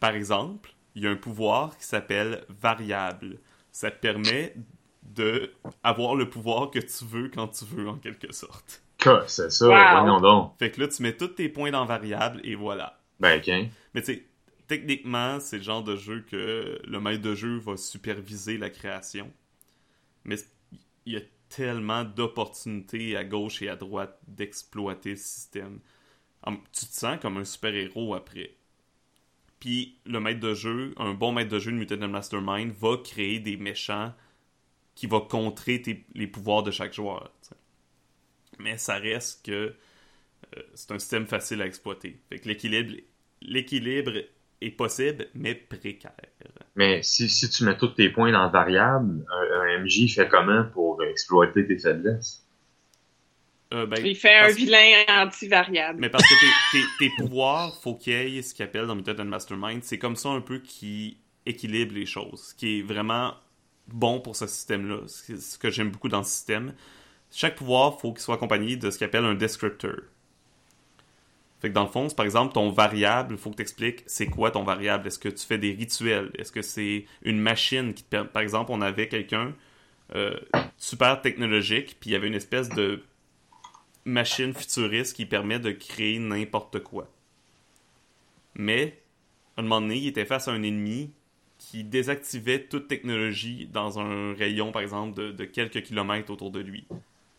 [0.00, 3.38] Par exemple, il y a un pouvoir qui s'appelle variable.
[3.72, 4.54] Ça te permet
[5.02, 5.52] de
[5.82, 8.82] avoir le pouvoir que tu veux quand tu veux, en quelque sorte.
[9.26, 10.20] c'est ça, wow.
[10.20, 10.52] donc.
[10.58, 12.98] Fait que là, tu mets tous tes points dans variable et voilà.
[13.20, 13.48] Ben, ok.
[13.94, 14.24] Mais tu sais,
[14.68, 19.32] techniquement, c'est le genre de jeu que le maître de jeu va superviser la création.
[20.24, 20.36] Mais
[21.06, 25.80] il y a tellement d'opportunités à gauche et à droite d'exploiter le système.
[26.46, 28.54] Tu te sens comme un super-héros après.
[29.58, 33.40] Puis le maître de jeu, un bon maître de jeu de Mutant Mastermind, va créer
[33.40, 34.14] des méchants
[34.94, 35.82] qui va contrer
[36.14, 37.32] les pouvoirs de chaque joueur.
[38.58, 39.74] Mais ça reste que
[40.56, 42.20] euh, c'est un système facile à exploiter.
[42.28, 42.94] Fait que l'équilibre,
[43.40, 44.12] l'équilibre
[44.60, 46.12] est possible, mais précaire.
[46.76, 51.02] Mais si, si tu mets tous tes points dans variable, un, MJ fait comment pour
[51.02, 52.44] exploiter tes faiblesses?
[53.74, 56.00] Euh, ben, il fait un vilain anti-variable.
[56.00, 56.34] Mais parce que
[56.72, 59.84] tes, tes, pouvoirs, faut qu'il y ait ce qu'il appelle dans Method and Mastermind.
[59.84, 62.48] C'est comme ça un peu qui équilibre les choses.
[62.48, 63.34] Ce qui est vraiment
[63.88, 65.00] bon pour ce système-là.
[65.06, 66.74] Ce que j'aime beaucoup dans ce système.
[67.30, 69.96] Chaque pouvoir, faut qu'il soit accompagné de ce qu'il appelle un descriptor.
[71.60, 74.26] Fait que dans le fond, par exemple ton variable, il faut que tu expliques c'est
[74.26, 75.08] quoi ton variable.
[75.08, 76.30] Est-ce que tu fais des rituels?
[76.38, 78.22] Est-ce que c'est une machine qui te.
[78.22, 79.54] Par exemple, on avait quelqu'un
[80.14, 80.38] euh,
[80.76, 83.02] super technologique, puis il y avait une espèce de
[84.04, 87.10] machine futuriste qui permet de créer n'importe quoi.
[88.54, 89.02] Mais,
[89.56, 91.12] à un moment donné, il était face à un ennemi
[91.58, 96.60] qui désactivait toute technologie dans un rayon, par exemple, de, de quelques kilomètres autour de
[96.60, 96.86] lui.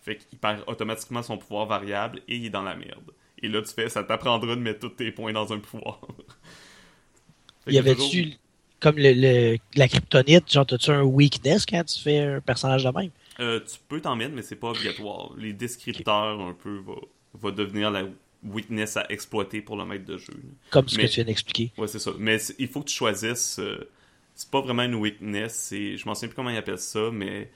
[0.01, 3.12] Fait qu'il perd automatiquement son pouvoir variable et il est dans la merde.
[3.41, 6.02] Et là, tu fais, ça t'apprendra de mettre tous tes points dans un pouvoir.
[7.67, 8.34] Il y avait-tu,
[8.80, 13.12] comme le, la kryptonite, genre, as-tu un weakness quand tu fais un personnage de même?
[13.39, 15.32] Euh, tu peux t'en mettre, mais c'est pas obligatoire.
[15.38, 16.95] Les descripteurs, un peu, va,
[17.36, 18.04] va devenir la
[18.43, 20.34] weakness à exploiter pour le maître de jeu.
[20.69, 21.71] Comme ce que tu viens d'expliquer.
[21.78, 22.12] Ouais, c'est ça.
[22.17, 23.60] Mais il faut que tu choisisses.
[23.60, 23.89] Euh,
[24.36, 25.69] c'est pas vraiment une weakness.
[25.71, 27.49] Je m'en souviens plus comment ils appellent ça, mais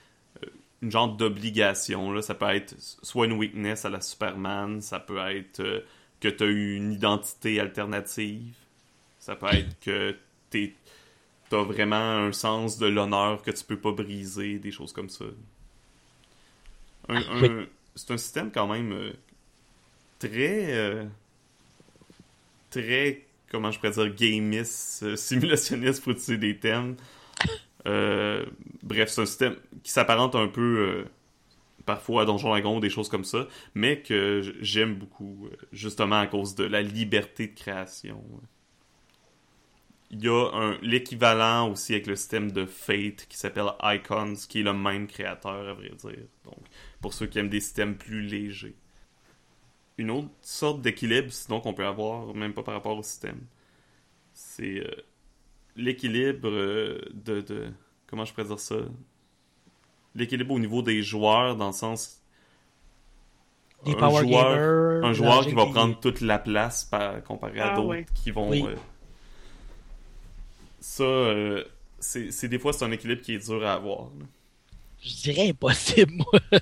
[0.84, 2.22] une genre d'obligation.
[2.22, 5.80] Ça peut être soit une weakness à la Superman, ça peut être euh,
[6.20, 8.54] que tu as une identité alternative,
[9.20, 10.16] ça peut être que
[10.52, 10.76] tu
[11.52, 11.96] as vraiment
[12.28, 15.26] un sens de l'honneur que tu peux pas briser, des choses comme ça.
[17.96, 19.14] c'est un système quand même euh,
[20.20, 20.74] très.
[20.74, 21.06] Euh,
[22.70, 23.26] très.
[23.50, 26.98] Comment je pourrais dire, gamiste, simulationniste pour utiliser des thèmes.
[27.88, 28.46] Euh,
[28.82, 31.06] bref, c'est un système qui s'apparente un peu euh,
[31.86, 36.28] parfois à Donjon Dragon, des choses comme ça, mais que j'aime beaucoup, euh, justement à
[36.28, 38.24] cause de la liberté de création.
[40.12, 44.64] Il y a l'équivalent aussi avec le système de Fate qui s'appelle Icons, qui est
[44.64, 46.28] le même créateur, à vrai dire.
[46.46, 46.64] Donc,
[47.02, 48.76] pour ceux qui aiment des systèmes plus légers.
[49.98, 53.42] Une autre sorte d'équilibre, sinon qu'on peut avoir, même pas par rapport au système,
[54.34, 54.84] c'est
[55.76, 57.72] l'équilibre euh, de,
[58.08, 58.76] Comment je pourrais dire ça?
[60.16, 62.22] L'équilibre au niveau des joueurs, dans le sens.
[63.86, 67.76] Des un joueur, un joueur qui va prendre toute la place par, comparé à ah,
[67.76, 68.54] d'autres qui vont.
[68.54, 68.76] Euh,
[70.80, 71.64] ça, euh,
[72.00, 74.10] c'est des fois, c'est un équilibre qui est dur à avoir.
[75.02, 76.60] Je dirais impossible, moi.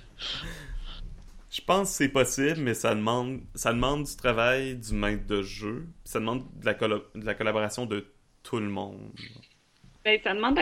[1.51, 5.43] Je pense que c'est possible, mais ça demande, ça demande du travail du maître de
[5.43, 5.85] jeu.
[6.05, 8.07] Ça demande de la, de la collaboration de
[8.43, 9.11] tout le monde.
[10.03, 10.55] Ben, ça demande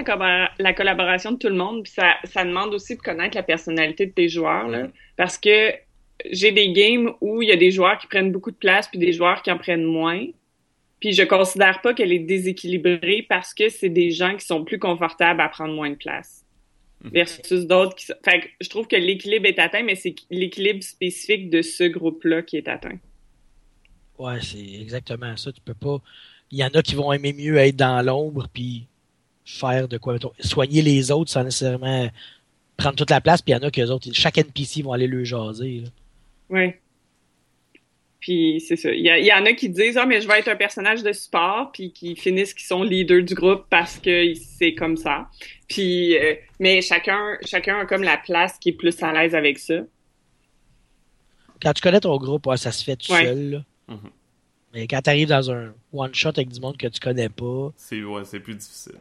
[0.60, 4.06] la, collaboration de tout le monde, puis ça, ça, demande aussi de connaître la personnalité
[4.06, 5.74] de tes joueurs, là, parce que
[6.30, 9.00] j'ai des games où il y a des joueurs qui prennent beaucoup de place, puis
[9.00, 10.26] des joueurs qui en prennent moins.
[11.00, 14.80] Puis je considère pas qu'elle est déséquilibrée parce que c'est des gens qui sont plus
[14.80, 16.46] confortables à prendre moins de place.
[17.04, 17.12] Mhm.
[17.12, 18.16] Versus d'autres qui sont...
[18.24, 22.42] Fait que je trouve que l'équilibre est atteint, mais c'est l'équilibre spécifique de ce groupe-là
[22.42, 23.00] qui est atteint.
[24.18, 25.54] Ouais, c'est exactement ça.
[25.54, 26.02] Tu peux pas
[26.52, 28.88] il y en a qui vont aimer mieux être dans l'ombre puis
[29.46, 32.10] faire de quoi soigner les autres sans nécessairement
[32.78, 35.08] prendre toute la place puis il y en a que autres chaque NPC vont aller
[35.08, 35.84] le jaser
[36.50, 36.72] oui
[38.20, 38.92] Puis c'est ça.
[38.92, 41.14] Il y, y, en a qui disent ah mais je vais être un personnage de
[41.14, 45.30] support puis qui finissent qui sont leaders du groupe parce que c'est comme ça.
[45.68, 49.58] Puis euh, mais chacun chacun a comme la place qui est plus à l'aise avec
[49.60, 49.76] ça.
[51.62, 53.26] Quand tu connais ton groupe, ouais, ça se fait tout Ouais.
[53.26, 53.50] seul.
[53.52, 53.64] là.
[53.90, 54.10] Mhm.
[54.74, 57.72] Mais quand tu arrives dans un one shot avec du monde que tu connais pas,
[57.76, 59.00] C'est ouais, c'est plus difficile.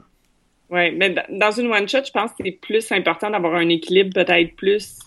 [0.70, 4.12] Ouais, mais dans une one shot, je pense que c'est plus important d'avoir un équilibre
[4.14, 4.98] peut-être plus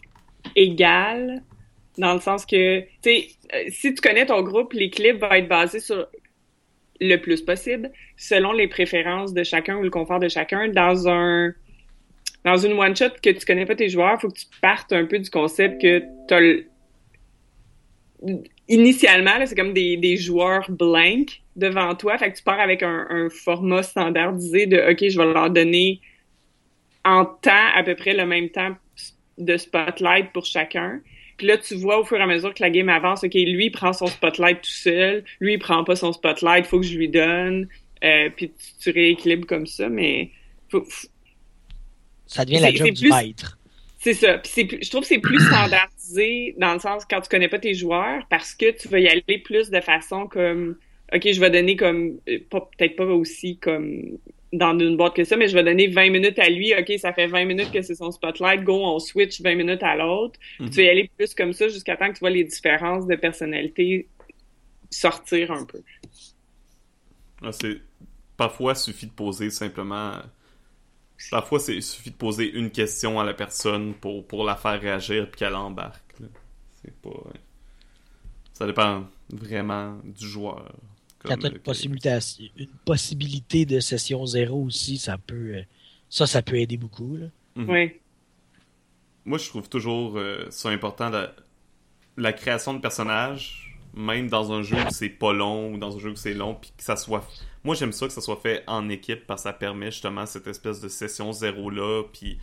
[0.56, 1.44] égal,
[1.98, 5.48] dans le sens que, tu sais, euh, si tu connais ton groupe, l'équilibre va être
[5.48, 6.08] basé sur
[7.00, 10.68] le plus possible, selon les préférences de chacun ou le confort de chacun.
[10.70, 11.54] Dans un
[12.44, 15.06] dans une one shot que tu connais pas tes joueurs, faut que tu partes un
[15.06, 16.66] peu du concept que t'as le-
[18.68, 22.84] initialement là, c'est comme des, des joueurs blanks devant toi, fait que tu pars avec
[22.84, 26.00] un, un format standardisé de OK, je vais leur donner
[27.04, 28.76] en temps à peu près le même temps
[29.38, 31.02] de spotlight pour chacun.
[31.38, 33.66] Puis là, tu vois au fur et à mesure que la game avance, OK, lui,
[33.66, 36.96] il prend son spotlight tout seul, lui, il prend pas son spotlight, faut que je
[36.96, 37.68] lui donne.
[38.04, 40.30] Euh, puis tu, tu rééquilibres comme ça, mais
[40.70, 41.08] faut- faut-
[42.28, 43.58] ça devient la job du plus- maître.
[44.04, 44.40] C'est ça.
[44.40, 47.76] Puis je trouve que c'est plus standardisé dans le sens quand tu connais pas tes
[47.76, 50.76] joueurs parce que tu vas y aller plus de façon comme
[51.14, 54.18] OK, je vais donner comme euh, peut-être pas aussi comme
[54.54, 56.74] dans une boîte que ça, mais je vais donner 20 minutes à lui.
[56.74, 58.64] OK, ça fait 20 minutes que c'est son spotlight.
[58.64, 60.40] Go, on switch 20 minutes à l'autre.
[60.60, 60.72] Mhm.
[60.72, 63.16] Tu vas y aller plus comme ça jusqu'à temps que tu vois les différences de
[63.16, 64.08] personnalité
[64.90, 65.84] sortir un peu.
[67.44, 67.78] Ah, c'est
[68.36, 70.14] parfois il suffit de poser simplement
[71.30, 74.80] parfois c'est il suffit de poser une question à la personne pour, pour la faire
[74.80, 76.28] réagir puis qu'elle embarque là.
[76.82, 77.10] c'est pas
[78.54, 80.72] ça dépend vraiment du joueur
[81.20, 82.20] Quand tu as une possibilité,
[82.58, 85.62] une possibilité de session zéro aussi, ça peut, euh,
[86.10, 87.18] ça, ça peut aider beaucoup.
[87.18, 87.28] Là.
[87.56, 87.70] Mhm.
[87.70, 88.02] Ouais.
[89.26, 91.34] moi je trouve toujours euh, ça important la,
[92.18, 96.00] la création de personnages même dans un jeu où c'est pas long ou dans un
[96.00, 97.28] jeu où c'est long puis que ça soit
[97.64, 100.48] moi j'aime ça que ça soit fait en équipe parce que ça permet justement cette
[100.48, 102.38] espèce de session zéro là puis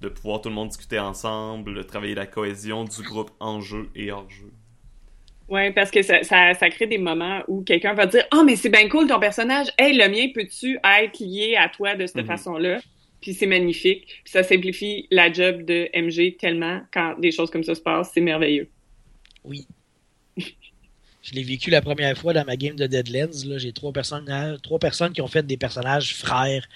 [0.00, 3.88] de pouvoir tout le monde discuter ensemble de travailler la cohésion du groupe en jeu
[3.94, 4.52] et hors jeu
[5.46, 8.56] Ouais, parce que ça, ça, ça crée des moments où quelqu'un va dire Oh, mais
[8.56, 9.66] c'est bien cool ton personnage.
[9.76, 12.26] Hey, le mien, peux-tu être lié à toi de cette Mhm.
[12.26, 12.80] façon-là?
[13.20, 14.06] Puis c'est magnifique.
[14.24, 18.10] Puis ça simplifie la job de MG tellement quand des choses comme ça se passent.
[18.14, 18.70] C'est merveilleux.
[19.44, 19.66] Oui.
[21.24, 23.48] Je l'ai vécu la première fois dans ma game de Deadlands.
[23.48, 26.68] Là, j'ai trois personnes, euh, trois personnes qui ont fait des personnages frères.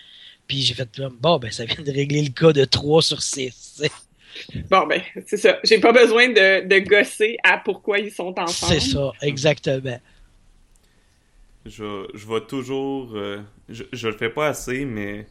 [0.46, 3.20] Puis j'ai fait comme, bon, ben ça vient de régler le cas de 3 sur
[3.20, 3.82] 6.
[4.70, 5.58] Bon, ben, c'est ça.
[5.64, 8.80] J'ai pas besoin de, de gosser à pourquoi ils sont ensemble.
[8.80, 9.98] C'est ça, exactement.
[11.66, 15.26] je, je vais toujours euh, je, je le fais pas assez mais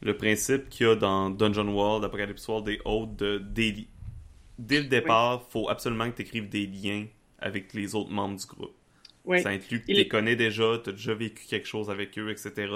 [0.00, 3.86] le principe qu'il y a dans Dungeon World Apocalypse World et autres de, des
[4.58, 7.06] dès le départ faut absolument que tu écrives des liens
[7.42, 8.74] avec les autres membres du groupe
[9.24, 9.40] Ouais.
[9.40, 12.28] Ça inclut que tu les connais déjà, tu as déjà vécu quelque chose avec eux,
[12.30, 12.66] etc.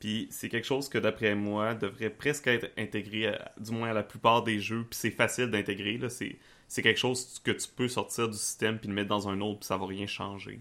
[0.00, 3.92] Puis c'est quelque chose que, d'après moi, devrait presque être intégré, à- du moins à
[3.92, 4.86] la plupart des jeux.
[4.88, 5.98] Puis c'est facile d'intégrer.
[5.98, 6.08] là.
[6.08, 6.36] C'est
[6.68, 9.60] c'est quelque chose que tu peux sortir du système puis le mettre dans un autre,
[9.60, 10.58] puis ça va rien changer.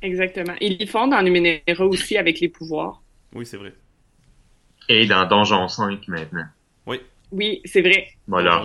[0.00, 0.54] Exactement.
[0.62, 3.02] Ils le font dans Numenera aussi avec les pouvoirs.
[3.34, 3.74] Oui, c'est vrai.
[4.88, 6.46] Et dans Donjon 5 maintenant.
[7.36, 8.06] Oui, c'est vrai.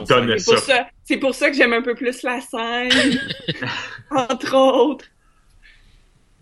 [0.08, 0.65] Donne C'est pour ça.
[0.77, 2.91] ça, c'est pour ça que j'aime un peu plus la scène.
[4.12, 5.05] entre autres.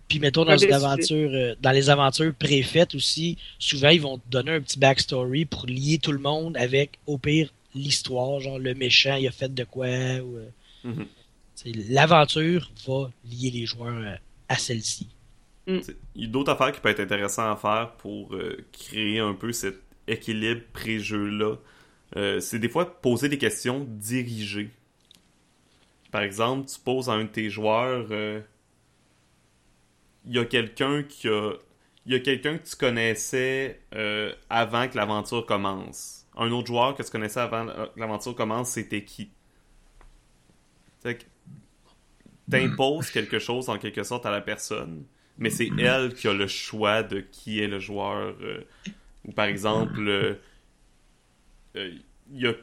[0.10, 4.28] Puis mettons dans une aventure, euh, dans les aventures préfaites aussi, souvent ils vont te
[4.30, 8.74] donner un petit backstory pour lier tout le monde avec, au pire, l'histoire, genre le
[8.74, 9.88] méchant il a fait de quoi.
[9.88, 10.50] Ou, euh,
[10.84, 11.06] Mhm.
[11.56, 14.16] c'est- L'aventure va lier les joueurs euh,
[14.50, 15.08] à celle-ci.
[15.68, 19.20] C'est- Il y a d'autres affaires qui peuvent être intéressantes à faire pour euh, créer
[19.20, 19.76] un peu cet
[20.08, 21.56] équilibre pré-jeu-là.
[22.16, 24.72] Euh, c'est des fois poser des questions dirigées.
[26.12, 28.42] Par exemple, tu poses à un de tes joueurs, euh,
[30.26, 31.54] il y a quelqu'un qui a,
[32.06, 36.26] y a quelqu'un que tu connaissais euh, avant que l'aventure commence.
[36.38, 39.32] Un autre joueur que tu connaissais avant euh, que l'aventure commence, c'était qui?
[41.02, 41.24] Fait que
[42.50, 45.04] t'imposes quelque chose en quelque sorte à la personne,
[45.38, 48.36] mais c'est elle qui a le choix de qui est le joueur.
[48.42, 48.62] euh,
[49.26, 50.36] ou par exemple, euh, euh,
[52.32, 52.54] y a,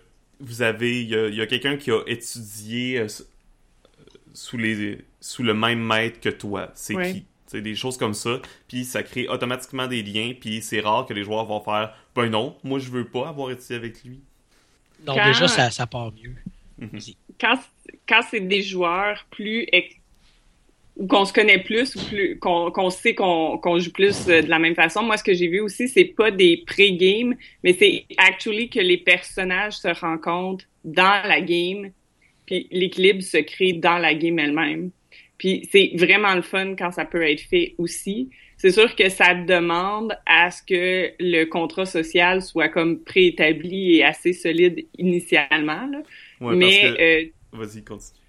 [0.40, 3.26] vous avez, il y a, il y a quelqu'un qui a étudié euh, s-
[4.32, 6.70] sous, les, sous le même maître que toi.
[6.74, 7.12] C'est Ouais.
[7.12, 7.24] qui?
[7.46, 8.40] C'est des choses comme ça.
[8.66, 10.32] Puis ça crée automatiquement des liens.
[10.38, 13.50] Puis c'est rare que les joueurs vont faire Ben non, moi je veux pas avoir
[13.50, 14.20] étudié avec lui.
[15.04, 16.34] Donc Quand- déjà, ça, ça part mieux.
[16.78, 16.98] Mhm.
[17.40, 17.56] quand,
[18.08, 19.94] quand c'est des joueurs plus ex-
[20.96, 24.42] ou qu'on se connaît plus ou plus qu'on qu'on sait qu'on qu'on joue plus euh,
[24.42, 25.02] de la même façon.
[25.02, 28.98] Moi, ce que j'ai vu aussi, c'est pas des pré-games, mais c'est actually que les
[28.98, 31.90] personnages se rencontrent dans la game,
[32.46, 34.90] puis l'équilibre se crée dans la game elle-même.
[35.38, 38.30] Puis c'est vraiment le fun quand ça peut être fait aussi.
[38.56, 44.04] C'est sûr que ça demande à ce que le contrat social soit comme préétabli et
[44.04, 45.86] assez solide initialement.
[45.86, 46.02] Là.
[46.40, 47.02] Ouais, Mais que...
[47.02, 48.23] euh, Vas-y, continue.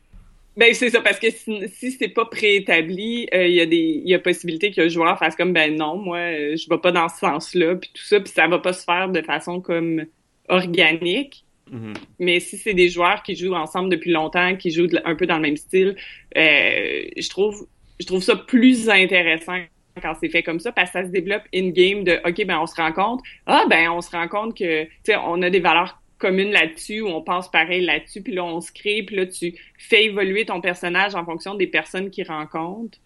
[0.57, 4.01] Ben c'est ça parce que si, si c'est pas préétabli, euh, il y a des
[4.03, 6.77] il y a possibilité que le joueur fasse comme ben non, moi euh, je vais
[6.77, 9.59] pas dans ce sens-là puis tout ça puis ça va pas se faire de façon
[9.61, 10.05] comme
[10.47, 11.43] organique.
[11.71, 11.93] Mhm.
[12.19, 15.25] Mais si c'est des joueurs qui jouent ensemble depuis longtemps, qui jouent de- un peu
[15.25, 15.95] dans le même style,
[16.37, 17.67] euh, je trouve
[17.99, 19.57] je trouve ça plus intéressant
[20.01, 22.59] quand c'est fait comme ça parce que ça se développe in game de OK ben
[22.59, 25.49] on se rend compte ah ben on se rend compte que tu sais on a
[25.49, 29.15] des valeurs communes là-dessus ou on pense pareil là-dessus puis là on se crée puis
[29.15, 32.97] là tu fais évoluer ton personnage en fonction des personnes qu'il rencontre.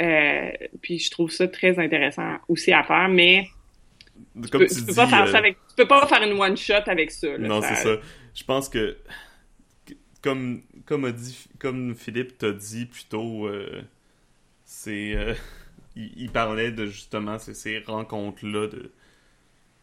[0.00, 0.50] Euh,
[0.80, 3.48] puis je trouve ça très intéressant aussi à faire mais
[4.42, 6.22] tu peux, tu, tu peux dis, pas faire euh, ça avec tu peux pas faire
[6.22, 7.26] une one shot avec ça.
[7.36, 7.48] là.
[7.48, 7.96] Non, c'est ça.
[8.34, 8.96] Je pense que,
[10.22, 13.82] comme, comme, a dit, comme Philippe t'a dit plus tôt, euh,
[14.64, 15.16] c'est,
[15.96, 18.92] il, il parlait de justement ces, ces rencontres-là de,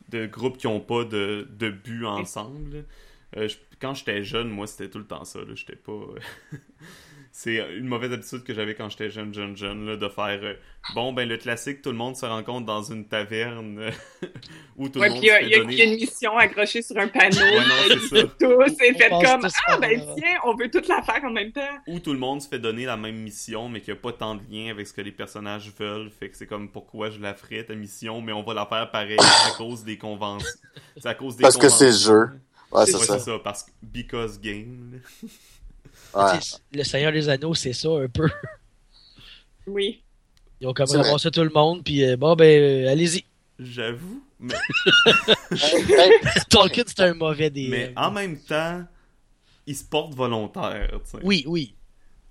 [0.09, 2.85] de groupes qui n'ont pas de, de but ensemble.
[3.35, 5.39] Euh, je- quand j'étais jeune, moi, c'était tout le temps ça.
[5.53, 5.91] J'étais pas.
[7.39, 10.39] c'est une mauvaise habitude que j'avais quand j'étais jeune, jeune, jeune, là, de faire.
[10.41, 10.55] euh,
[10.95, 13.91] bon, ben, le classique, tout le monde se rencontre dans une taverne euh,
[14.75, 15.73] où tout Ouais, le monde puis il y, a- se il fait y a- donner.
[15.73, 17.37] il y a une mission accrochée sur un panneau.
[17.37, 18.23] Ouais, non, c'est ça.
[18.39, 19.21] tous, c'est fait comme
[19.67, 20.15] Ah, ben là.
[20.17, 21.61] tiens, on veut toute la faire en même temps.
[21.85, 24.13] où tout le monde se fait donner la même mission, mais qu'il n'y a pas
[24.13, 26.09] tant de lien avec ce que les personnages veulent.
[26.09, 28.89] Fait que c'est comme pourquoi je la ferais ta mission, mais on va la faire
[28.89, 30.49] pareil à cause des conventions.
[30.97, 32.19] C'est à cause des Parce que c'est le jeu.
[32.71, 33.19] Ouais, Ouais, c'est c'est ça.
[33.19, 33.39] ça.
[33.43, 34.99] parce que because game.
[36.15, 36.39] Ouais.
[36.73, 38.29] Le Seigneur des Anneaux, c'est ça un peu.
[39.67, 40.01] Oui.
[40.61, 42.45] Ils ont comme ramassé tout le monde, puis euh, bon, ben,
[42.85, 43.25] euh, allez-y.
[43.59, 44.23] J'avoue.
[44.39, 44.55] Mais,
[46.49, 47.67] Tolkien, c'est un mauvais des.
[47.67, 48.85] mais en même temps,
[49.65, 50.89] ils se portent volontaires.
[51.03, 51.17] tu sais.
[51.23, 51.75] Oui, oui.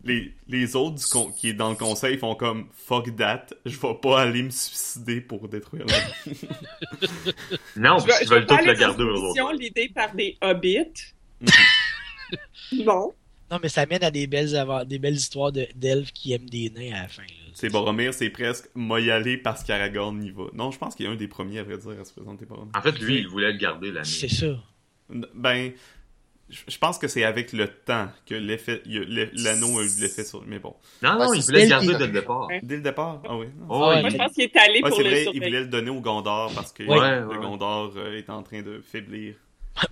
[0.03, 3.77] Les, les autres du con- qui est dans le conseil font comme fuck that, je
[3.79, 6.33] vais pas aller me suicider pour détruire la
[7.77, 9.53] Non, parce qu'ils veulent tous dans garder eux autres.
[9.53, 11.13] l'idée par des hobbits.
[12.73, 13.13] non.
[13.51, 14.51] Non, mais ça mène à des belles,
[14.87, 17.23] des belles histoires de- d'elfes qui aiment des nains à la fin.
[17.55, 18.69] C'est Boromir, c'est presque
[19.11, 20.45] aller parce qu'Aragorn y va.
[20.53, 22.73] Non, je pense qu'il est un des premiers, à vrai dire, à se présenter Boromir.
[22.77, 24.05] En fait, lui, il voulait le garder l'année.
[24.07, 24.47] C'est ça.
[25.35, 25.73] Ben,
[26.49, 30.45] je pense que c'est avec le temps que l'effet, l'anneau a eu de l'effet sur.
[30.47, 32.49] Mais bon, Non, non, il voulait le garder dès le départ.
[32.63, 33.47] Dès le départ, ah oui.
[33.59, 33.67] non.
[33.69, 35.61] Oh, Moi, il- je pense qu'il est allé Ah, pour c'est le vrai, il voulait
[35.61, 37.21] le donner au Gondor parce que Ouais.
[37.21, 37.37] le Ouais.
[37.39, 39.35] Gondor euh, est en train de faiblir.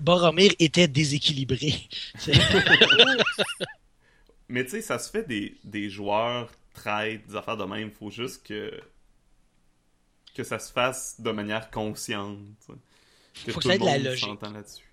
[0.00, 1.74] Boromir était déséquilibré.
[4.48, 7.90] Mais tu sais, ça se fait des, des joueurs traites, des affaires de même.
[7.90, 8.70] Faut juste que
[10.34, 12.38] que ça se fasse de manière consciente.
[12.66, 12.78] tu sais.
[13.52, 14.38] Faut que tout ça ait le de la monde logique.
[14.42, 14.84] là-dessus.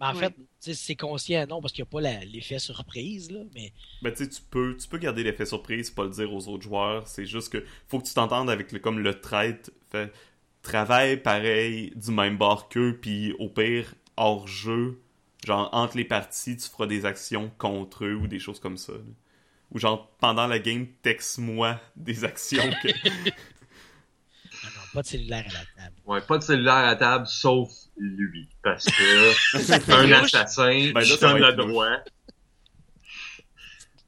[0.00, 3.72] Mais en fait, c'est conscient, non, parce qu'il n'y a pas l'effet surprise, là, mais
[4.00, 6.62] Ben, tu sais, tu peux, tu peux garder l'effet surprise, pas le dire aux autres
[6.62, 7.08] joueurs.
[7.08, 9.72] C'est juste que faut que tu t'entendes avec le, comme le traite.
[9.90, 10.12] Fait,
[10.62, 15.00] travaille pareil du même bord qu'eux, puis au pire, hors jeu,
[15.46, 18.92] genre entre les parties, tu feras des actions contre eux ou des choses comme ça.
[18.92, 18.98] là.
[19.70, 22.88] Ou genre, pendant la game, texte-moi des actions que.
[23.18, 25.96] non, non, pas de cellulaire à la table.
[26.06, 28.48] Ouais, pas de cellulaire à table, sauf lui.
[28.62, 31.96] Parce que c'est un assassin, Ben là, ça donne le droit.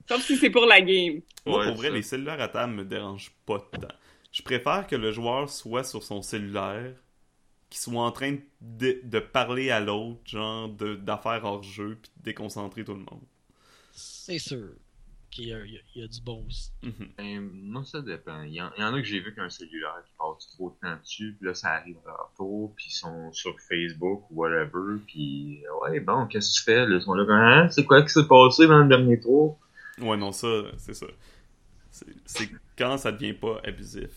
[0.08, 1.20] Sauf si c'est pour la game.
[1.46, 1.94] Moi, Ouais, pour vrai, ça.
[1.94, 3.88] les cellulaires à table me dérangent pas tant.
[4.32, 6.94] Je préfère que le joueur soit sur son cellulaire,
[7.70, 12.10] qu'il soit en train de, de parler à l'autre, genre de- d'affaires hors jeu, puis
[12.18, 13.22] de déconcentrer tout le monde.
[13.92, 14.70] C'est sûr
[15.30, 16.70] qu'il y, a- y y du bon aussi.
[16.82, 17.08] Mhm.
[17.18, 18.42] Ben, moi, ça dépend.
[18.42, 20.70] Il y, en, il y en a que j'ai vu qu'un cellulaire qui passe trop
[20.70, 24.24] de temps dessus, puis là, ça arrive à leur tour, puis ils sont sur Facebook
[24.30, 26.86] ou whatever, puis ouais, bon, qu'est-ce que tu fais?
[26.86, 29.58] Là, ils sont là, hein, c'est quoi qui s'est passé dans le dernier tour?
[30.00, 31.06] Ouais, non, ça, c'est ça.
[31.90, 32.50] C'est
[32.80, 34.10] quand ça devient pas abusif.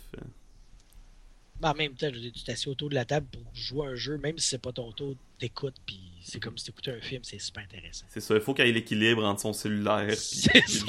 [1.61, 3.88] Mais en même temps, je veux dire, tu t'assieds autour de la table pour jouer
[3.88, 7.01] un jeu, même si c'est pas ton tour, t'écoutes, puis c'est comme si t'écoutais un
[7.01, 8.05] film, c'est super intéressant.
[8.09, 10.86] C'est ça, il faut qu'il y ait l'équilibre entre son cellulaire sont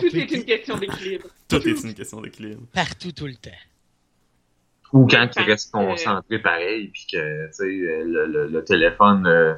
[0.00, 1.26] Tout est une question d'équilibre.
[1.48, 2.62] Tout est une question d'équilibre.
[2.72, 3.50] partout tout le temps.
[4.92, 9.54] Ou quand restes euh, concentré pareil, puis que, tu sais, le, le, le téléphone, euh,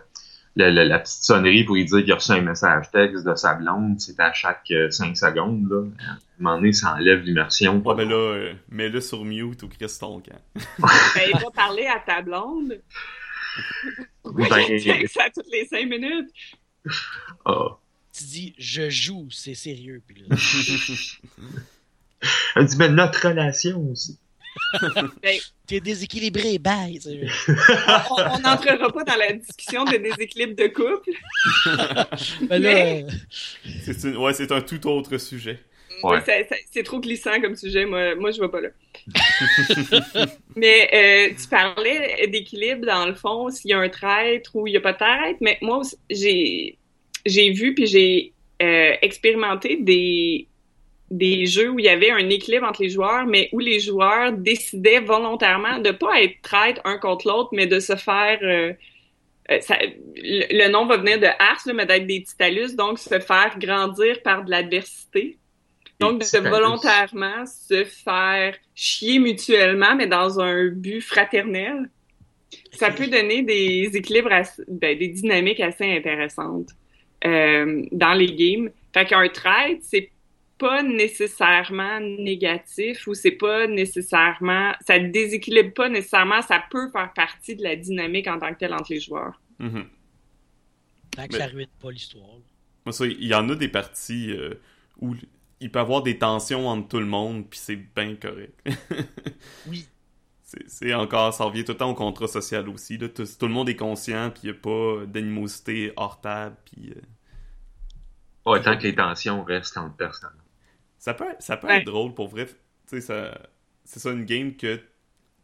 [0.56, 3.54] le- la petite sonnerie pour lui dire qu'il a reçu un message texte de sa
[3.54, 5.82] blonde, c'est à chaque 5 secondes, là.
[6.08, 7.80] À un moment donné, ça enlève l'immersion.
[7.84, 10.40] Ouais, ben là, euh, mets-le sur mute ou Chris ton camp.
[11.14, 12.80] Ben, il va parler à ta blonde.
[14.24, 16.28] Ben, il texte à toutes les cinq minutes?
[17.44, 17.76] Ah.
[18.16, 20.36] Tu dis, je joue, c'est sérieux, puis là,
[22.56, 24.18] Elle dit, mais notre relation aussi.
[25.22, 27.00] Ben, T'es déséquilibré, bye.
[27.48, 31.10] on n'entrera pas dans la discussion de déséquilibre de couple.
[32.48, 33.10] Ben là, Mais- euh,
[33.84, 35.58] C'est une- ouais, c'est un tout autre sujet.
[36.02, 36.18] Ouais.
[36.70, 38.68] C'est trop glissant comme sujet, moi, moi je vais pas là.
[40.56, 44.74] mais euh, tu parlais d'équilibre dans le fond, s'il y a un traître ou il
[44.74, 46.78] y a pas de traître, mais moi aussi, j'ai
[47.26, 50.46] j'ai vu puis j'ai euh, expérimenté des
[51.22, 54.32] des jeux où il y avait un équilibre entre les joueurs, mais où les joueurs
[54.32, 58.72] décidaient volontairement de pas être traîtres un contre l'autre, mais de se faire euh,
[59.50, 59.78] euh, ça-
[60.16, 63.52] le, le nom va venir de Ars, là, mais d'être des Titalus, donc se faire
[63.58, 65.38] grandir par de l'adversité.
[66.00, 66.50] Donc, de Titalus.
[66.50, 71.88] volontairement se faire chier mutuellement, mais dans un but fraternel.
[72.72, 76.70] Ça peut donner des équilibres, assez- ben, des dynamiques assez intéressantes
[77.24, 78.70] euh, dans les games.
[78.92, 80.10] Fait qu'un trade, c'est
[80.58, 87.56] pas nécessairement négatif ou c'est pas nécessairement, ça déséquilibre pas nécessairement, ça peut faire partie
[87.56, 89.40] de la dynamique en tant que telle entre les joueurs.
[89.58, 89.86] Mhm.
[91.16, 92.38] tant que Mais- ça ruine pas l'histoire.
[92.86, 94.54] Moi, ça, il y en a des parties euh,
[95.00, 95.14] où
[95.60, 98.58] il peut y avoir des tensions entre tout le monde, puis c'est bien correct.
[99.68, 99.86] Oui.
[100.42, 102.98] C'est c'est encore, ça revient tout le temps au contrat social aussi.
[102.98, 103.08] Là.
[103.08, 106.56] Tout, tout le monde est conscient, puis il n'y a pas d'animosité hors table.
[106.66, 107.00] Puis, euh,
[108.46, 110.36] Ouais, tant que les tensions restent entre personnes.
[111.04, 111.80] Ça peut, ça peut Ouais.
[111.80, 112.46] être drôle pour vrai.
[112.46, 112.54] Tu
[112.86, 113.38] sais, ça,
[113.84, 114.80] c'est ça une game que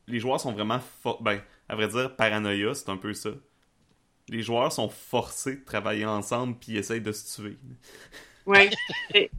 [0.08, 0.80] les joueurs sont vraiment,
[1.20, 3.28] ben, à vrai dire, paranoïa, c'est un peu ça.
[4.30, 7.56] Les joueurs sont forcés de travailler ensemble, puis essayent de se tuer.
[8.46, 8.70] Ouais.
[9.14, 9.30] Et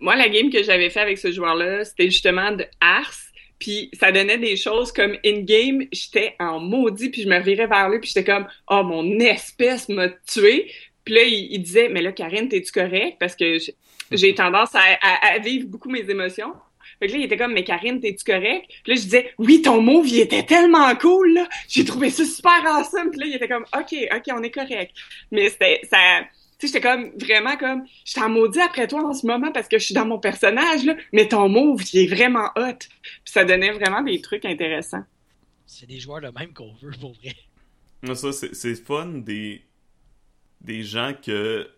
[0.00, 3.12] moi, la game que j'avais fait avec ce joueur-là, c'était justement de Ars.
[3.58, 7.90] Puis ça donnait des choses comme in-game, j'étais en maudit, puis je me virais vers
[7.90, 10.72] lui, puis j'étais comme «Oh, mon espèce m'a tué!»
[11.04, 13.58] Puis là, il, il disait «Mais là, Karine, t'es-tu correct?» Parce que
[14.16, 16.54] j'ai tendance à, à- à vivre beaucoup mes émotions.
[16.98, 19.62] Fait que là, il était comme «Mais Karine, t'es-tu correct?» Puis là, je disais «Oui,
[19.62, 21.48] ton move, il était tellement cool, là!
[21.68, 24.92] J'ai trouvé ça super awesome!» Puis là, il était comme «Ok, ok, on est correct.»
[25.32, 25.80] Mais c'était...
[25.90, 25.98] ça
[26.58, 29.66] tu sais, j'étais comme vraiment comme je t'en maudis après toi en ce moment parce
[29.66, 32.78] que je suis dans mon personnage là, mais ton move il est vraiment hot.
[33.02, 35.02] Puis ça donnait vraiment des trucs intéressants.
[35.66, 37.34] C'est des joueurs de même qu'on veut, pour vrai.
[38.02, 39.62] Moi, ça, c'est c'est fun des,
[40.60, 41.68] des gens que.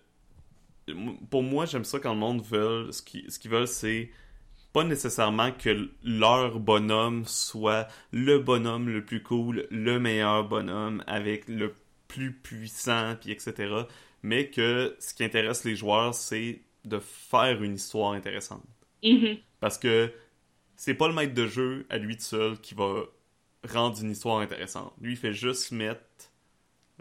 [1.30, 2.90] Pour moi, j'aime ça quand le monde veut.
[2.92, 4.10] Ce qu'ils ce qu'ils veulent, c'est
[4.74, 11.48] pas nécessairement que leur bonhomme soit le bonhomme le plus cool, le meilleur bonhomme avec
[11.48, 11.74] le
[12.08, 13.72] plus puissant, puis etc.
[14.22, 18.64] Mais que ce qui intéresse les joueurs, c'est de faire une histoire intéressante.
[19.04, 19.38] Mhm.
[19.60, 20.12] Parce que
[20.76, 23.04] c'est pas le maître de jeu à lui tout seul qui va
[23.68, 24.92] rendre une histoire intéressante.
[25.00, 26.02] Lui, il fait juste mettre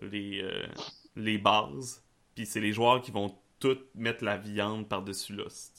[0.01, 0.67] les, euh,
[1.15, 2.03] les bases,
[2.36, 5.72] puis c'est les joueurs qui vont tout mettre la viande par-dessus l'os.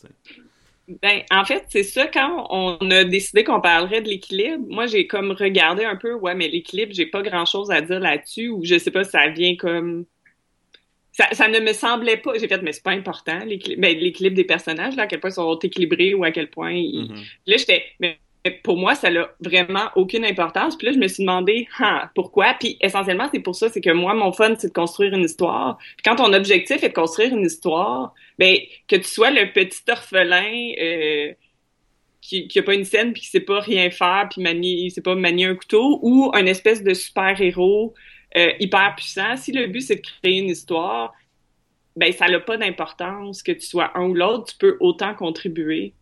[1.03, 5.07] Ben, en fait, c'est ça, quand on a décidé qu'on parlerait de l'équilibre, moi, j'ai
[5.07, 8.79] comme regardé un peu, ouais, mais l'équilibre, j'ai pas grand-chose à dire là-dessus, ou je
[8.79, 10.07] sais pas, ça vient comme...
[11.13, 12.39] Ça, ça ne me semblait pas...
[12.39, 15.31] J'ai fait, mais c'est pas important, l'équilibre ben, l'équilibre des personnages, là, à quel point
[15.31, 17.11] ils sont équilibrés, ou à quel point ils...
[17.11, 17.17] Mhm.
[17.17, 18.19] Puis là, j'étais, mais
[18.63, 20.77] pour moi, ça n'a vraiment aucune importance.
[20.77, 22.55] Puis là, je me suis demandé, ah, pourquoi?
[22.59, 25.79] Puis essentiellement, c'est pour ça, c'est que moi, mon fun, c'est de construire une histoire.
[25.97, 28.57] Puis quand ton objectif est de construire une histoire, ben
[28.89, 31.33] que tu sois le petit orphelin euh,
[32.21, 34.91] qui, qui a pas une scène puis qui sait pas rien faire puis manier, il
[34.91, 37.95] sait pas manier un couteau, ou un espèce de super héros
[38.37, 39.37] euh, hyper puissant.
[39.37, 41.15] Si le but c'est de créer une histoire,
[41.97, 44.53] ben ça n'a pas d'importance que tu sois un ou l'autre.
[44.53, 45.95] Tu peux autant contribuer.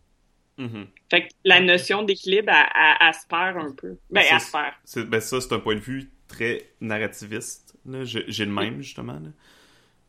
[0.57, 0.87] Mhm.
[1.09, 3.97] Fait que la notion d'équilibre, elle, elle- elle se perd un peu.
[4.11, 4.73] Ben, Ça, elle se perd.
[4.83, 7.75] C'est- ben ça, c'est un point de vue très narrativiste.
[7.85, 8.03] là.
[8.05, 9.13] J'ai j'ai le même, justement.
[9.13, 9.29] là.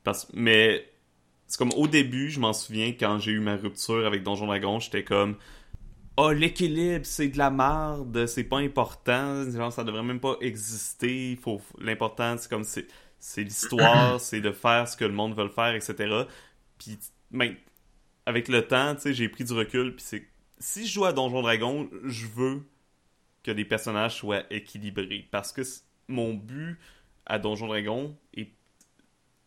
[0.04, 0.86] Parce, mais
[1.46, 4.78] c'est comme au début, je m'en souviens, quand j'ai eu ma rupture avec Donjon Dragon,
[4.80, 5.36] j'étais comme
[6.16, 11.36] Oh, l'équilibre, c'est de la merde, c'est pas important, genre, ça devrait même pas exister.
[11.42, 12.86] Faut, l'important, c'est comme c'est,
[13.18, 16.26] c'est l'histoire, c'est de faire ce que le monde veut faire, etc.
[16.78, 16.98] Puis,
[17.32, 17.56] ben,
[18.26, 20.28] avec le temps, tu sais, j'ai pris du recul, puis c'est
[20.64, 22.66] si je joue à Donjon Dragon, je veux
[23.42, 25.28] que les personnages soient équilibrés.
[25.30, 25.60] Parce que
[26.08, 26.78] mon but
[27.26, 28.50] à Donjon Dragon est.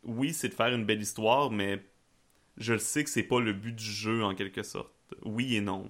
[0.04, 1.84] Oui, c'est de faire une belle histoire, mais
[2.58, 4.94] je sais que c'est pas le but du jeu en quelque sorte.
[5.24, 5.88] Oui et non.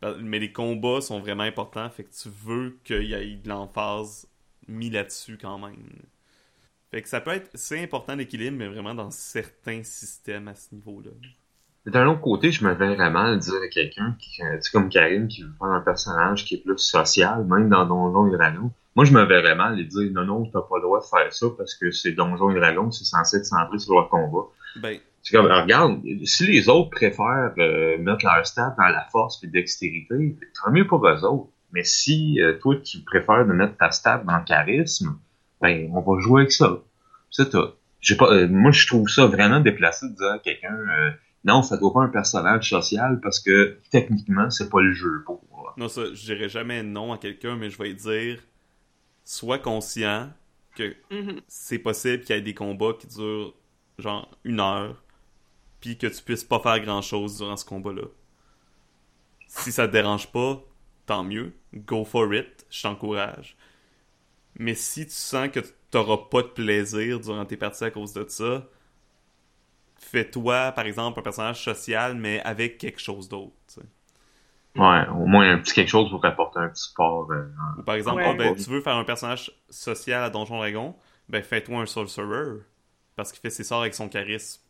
[0.00, 0.14] là.
[0.20, 4.28] Mais les combats sont vraiment importants, fait que tu veux qu'il y ait de l'emphase
[4.68, 6.02] mis là-dessus quand même.
[6.92, 7.50] Fait que ça peut être.
[7.54, 11.10] C'est important l'équilibre, mais vraiment dans certains systèmes à ce niveau-là.
[11.86, 14.88] D'un autre côté, je me verrais mal dire à quelqu'un qui, euh, tu sais, comme
[14.88, 18.70] Karine, qui veut faire un personnage qui est plus social, même dans Donjon et Dragon.
[18.94, 21.32] Moi, je me verrais mal et dire, non, non, t'as pas le droit de faire
[21.32, 24.48] ça parce que c'est Donjon et Dragon, c'est censé être centré sur leur combat.
[24.76, 29.42] Ben, C'est comme, regarde, si les autres préfèrent euh, mettre leur stats dans la force
[29.42, 31.48] et dextérité, tant mieux pour eux autres.
[31.72, 35.18] Mais si euh, toi, tu préfères de mettre ta stat dans le charisme,
[35.60, 36.78] ben, on va jouer avec ça.
[37.30, 37.68] C'est tout.
[38.00, 41.10] J'ai pas, euh, moi, je trouve ça vraiment déplacé de dire à quelqu'un, euh,
[41.44, 45.42] non, ça doit pas un personnage social parce que techniquement, c'est pas le jeu pour.
[45.76, 48.42] Non, ça, je dirais jamais non à quelqu'un, mais je vais dire,
[49.24, 50.30] sois conscient
[50.76, 51.40] que Mhm.
[51.48, 53.54] c'est possible qu'il y ait des combats qui durent
[53.98, 55.02] genre une heure,
[55.80, 58.04] puis que tu puisses pas faire grand chose durant ce combat-là.
[59.46, 60.62] Si ça te dérange pas,
[61.06, 63.56] tant mieux, go for it, je t'encourage.
[64.58, 68.24] Mais si tu sens que t'auras pas de plaisir durant tes parties à cause de
[68.28, 68.66] ça,
[70.04, 73.54] fais-toi, par exemple, un personnage social, mais avec quelque chose d'autre.
[74.76, 77.30] Ouais, au moins un petit quelque chose pour apporter un petit support.
[77.30, 77.46] euh,
[77.78, 78.30] Ou par exemple, Ouais.
[78.30, 80.94] ah, ben, tu veux faire un personnage social à Donjon Dragon,
[81.28, 82.60] ben fais-toi un sorcerer.
[83.16, 84.62] Parce qu'il fait ses sorts avec son charisme.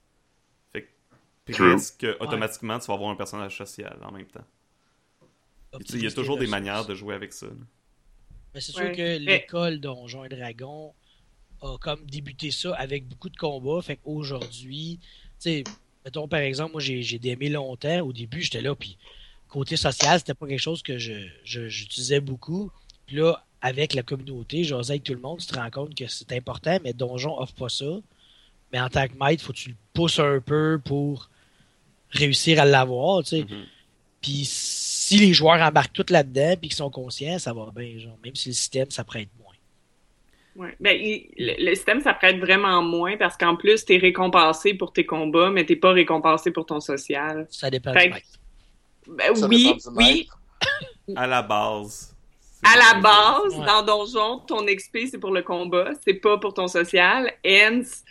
[0.73, 1.71] Fait que True.
[1.71, 4.45] presque automatiquement tu vas avoir un personnage social en même temps.
[5.87, 7.47] Sais, Il y a toujours des manières de jouer avec ça.
[7.47, 7.53] là.
[8.55, 8.93] Mais c'est sûr Ouais.
[8.93, 10.95] que l'école Donjons et Dragons
[11.63, 13.83] a comme débuté ça avec beaucoup de combats.
[13.83, 15.01] Fait qu'aujourd'hui,
[15.43, 15.65] sais,
[16.05, 18.01] mettons par exemple, moi j'ai aimé longtemps.
[18.01, 18.97] Au début, j'étais là, puis
[19.49, 21.13] côté social, c'était pas quelque chose que je
[21.45, 22.71] je- j'utilisais beaucoup.
[23.07, 26.07] Puis là, avec la communauté, j'osais avec tout le monde, tu te rends compte que
[26.09, 28.01] c'est important, mais Donjon offre pas ça.
[28.73, 31.29] Mais en tant que maître, faut que tu le pousses un peu pour
[32.11, 33.43] réussir à l'avoir, tu sais.
[33.43, 33.67] Mhm.
[34.21, 38.17] Puis si les joueurs embarquent tout là-dedans puis qu'ils sont conscients, ça va bien, genre.
[38.25, 39.42] Même si le système, ça prête moins.
[40.55, 40.75] Ouais.
[40.81, 44.93] Ben, il- le, le système, ça prête vraiment moins parce qu'en plus, t'es récompensé pour
[44.93, 47.47] tes combats, mais t'es pas récompensé pour ton social.
[47.51, 48.27] Ça dépend Fait du maître.
[49.09, 50.15] Ben, Ça oui, dépend du oui.
[50.19, 50.39] maître.
[51.17, 52.15] À la base.
[52.63, 53.67] À la base, Ouais.
[53.67, 57.33] dans Donjon, ton XP, c'est pour le combat, c'est pas pour ton social.
[57.45, 58.05] Hence,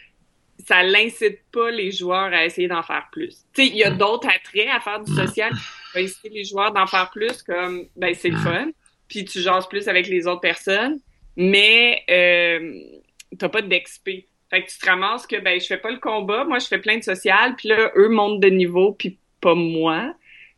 [0.67, 3.45] ça l'incite pas les joueurs à essayer d'en faire plus.
[3.53, 5.51] Tu sais, il y a d'autres attraits à faire du social
[5.93, 8.67] qui inciter les joueurs d'en faire plus, comme, ben, c'est le fun.
[9.07, 10.99] Puis tu jases plus avec les autres personnes,
[11.35, 12.79] mais euh,
[13.37, 14.09] t'as pas d'XP.
[14.49, 16.79] Fait que tu te ramasses que, ben, je fais pas le combat, moi, je fais
[16.79, 20.13] plein de social, puis là, eux montent de niveau, puis pas moi.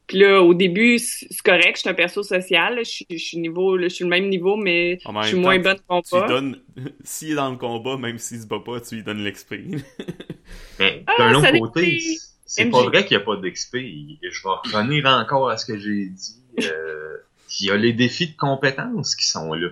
[0.07, 3.17] Puis là, au début, c'est correct, je suis un perso social, là, je suis, je
[3.17, 6.01] suis niveau, là, je suis le même niveau, mais En je suis moins bonne au
[6.01, 6.28] Tu lui combat.
[6.28, 6.61] donnes.
[7.03, 9.53] S'il est dans le combat, même s'il se bat pas, tu lui donnes l'XP.
[10.80, 11.99] Mais Ah, d'un autre côté,
[12.45, 13.76] c'est pas vrai qu'il n'y a pas d'XP.
[13.76, 16.43] Je vais revenir encore à ce que j'ai dit.
[16.63, 17.17] Euh,
[17.59, 19.69] il y a les défis de compétences qui sont là.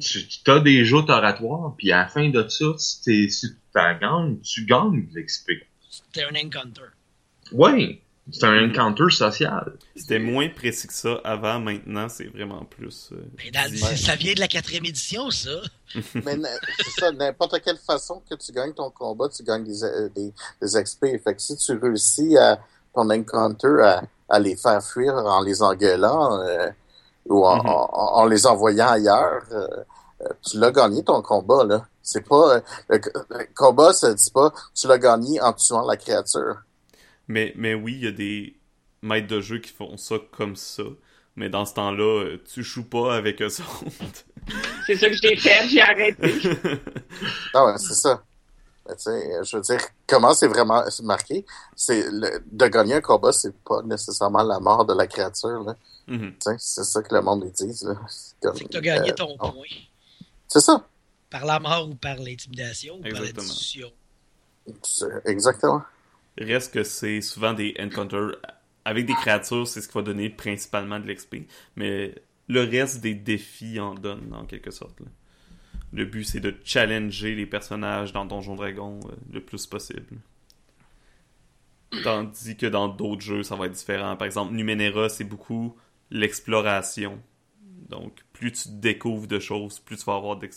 [0.00, 3.98] Tu as des joutes oratoires, puis à la fin de ça, si, si tu t'en
[3.98, 5.50] gagnes, tu gagnes de l'XP.
[5.90, 6.82] C'était un encounter.
[7.52, 9.72] Ouais, c'est un encounter social.
[9.96, 13.08] C'était moins précis que ça avant, maintenant c'est vraiment plus.
[13.12, 13.82] euh, Mais dans- dit.
[13.82, 13.96] Ouais.
[13.96, 15.62] Ça vient de la quatrième édition, ça.
[16.14, 16.36] Mais
[16.78, 20.32] c'est ça, n'importe quelle façon que tu gagnes ton combat, tu gagnes des, euh, des,
[20.60, 21.06] des XP.
[21.24, 22.60] Fait que si tu réussis à
[22.94, 26.68] ton encounter à, à les faire fuir en les engueulant euh,
[27.28, 27.66] ou en, Mhm.
[27.68, 29.66] en- en les envoyant ailleurs, euh,
[30.22, 31.86] euh, tu l'as gagné ton combat, là.
[32.02, 32.56] C'est pas.
[32.56, 33.00] euh, le,
[33.30, 36.56] le combat, ça dit pas tu l'as gagné en tuant la créature.
[37.28, 38.56] Mais, mais oui, il y a des
[39.02, 40.82] maîtres de jeu qui font ça comme ça.
[41.36, 44.24] Mais dans ce temps-là, tu joues pas avec eux autres.
[44.86, 46.32] C'est ça que j'ai fait, j'ai arrêté.
[47.54, 48.22] Ah ouais, c'est ça.
[48.88, 51.44] Tu sais, je veux dire, comment c'est vraiment marqué?
[51.76, 55.76] C'est de gagner un combat, c'est pas nécessairement la mort de la créature, là.
[56.06, 56.30] Mhm.
[56.32, 57.50] Tu sais, c'est ça que le monde là.
[58.08, 59.52] C'est que t'as gagné euh, ton point.
[60.46, 60.86] C'est ça.
[61.30, 63.42] Par la mort ou par l'intimidation ou par la Exactement.
[63.46, 63.92] discussion.
[65.26, 65.82] Exactement.
[66.38, 68.36] Reste que c'est souvent des encounters
[68.84, 71.36] avec des créatures, c'est ce qui va donner principalement de l'XP.
[71.76, 72.14] Mais
[72.48, 74.98] le reste des défis en donne en quelque sorte.
[75.00, 75.06] là.
[75.92, 80.18] Le but c'est de challenger les personnages dans Donjon Dragon euh, le plus possible.
[82.02, 84.16] Tandis que dans d'autres jeux, ça va être différent.
[84.16, 85.74] Par exemple, Numenera, c'est beaucoup
[86.10, 87.22] l'exploration.
[87.88, 90.48] Donc, plus tu découvres de choses, plus tu vas avoir de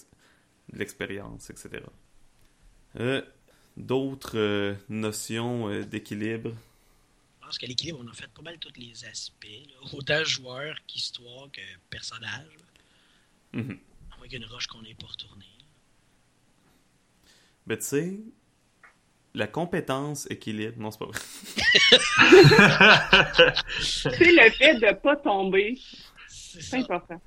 [0.73, 1.83] l'expérience, etc.
[2.99, 3.21] Euh,
[3.77, 6.51] D'autres euh, notions euh, d'équilibre?
[7.39, 9.45] Je pense qu'à l'équilibre, on a fait pas mal tous les aspects.
[9.45, 9.89] là.
[9.93, 12.57] Autant joueur qu'histoire que personnage.
[13.53, 13.71] Mhm.
[13.71, 13.90] À
[14.21, 15.45] moins qu'il y ait une roche qu'on n'ait pas retournée.
[17.65, 18.19] Ben, tu sais,
[19.33, 21.19] la compétence équilibre, non, c'est pas vrai.
[23.81, 25.79] c'est le fait de pas tomber.
[26.27, 27.19] C'est important.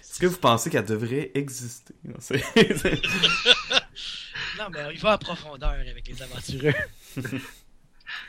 [0.00, 1.94] Est-ce que vous pensez qu'elle devrait exister?
[2.04, 2.38] Non, c'est-
[2.76, 3.02] c'est-
[4.58, 6.74] Non, mais il va en profondeur avec les aventureux.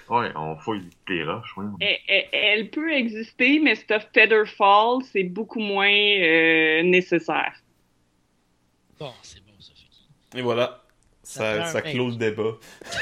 [0.09, 1.65] Ouais, on fouille les roches, ouais.
[1.81, 7.53] Elle, elle- elle peut exister, mais stuff Featherfall, c'est beaucoup moins euh, nécessaire.
[8.99, 10.39] Bon, c'est bon, ça fait.
[10.39, 10.83] Et voilà,
[11.23, 12.57] Ça ça, prend ça un clôt le débat.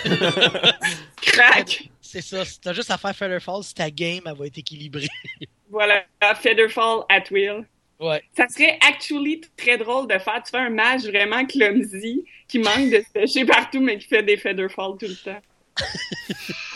[1.21, 1.89] Crac!
[2.01, 2.43] C'est ça.
[2.61, 5.07] T'as juste à faire Featherfall si ta game elle va être équilibrée.
[5.69, 6.05] Voilà,
[6.41, 7.65] Featherfall at will.
[7.99, 8.23] Ouais.
[8.37, 12.91] Ça serait actually très drôle de faire, tu fais un match vraiment clumsy, qui manque
[12.91, 15.41] de se pêcher partout, mais qui fait des featherfalls tout le temps.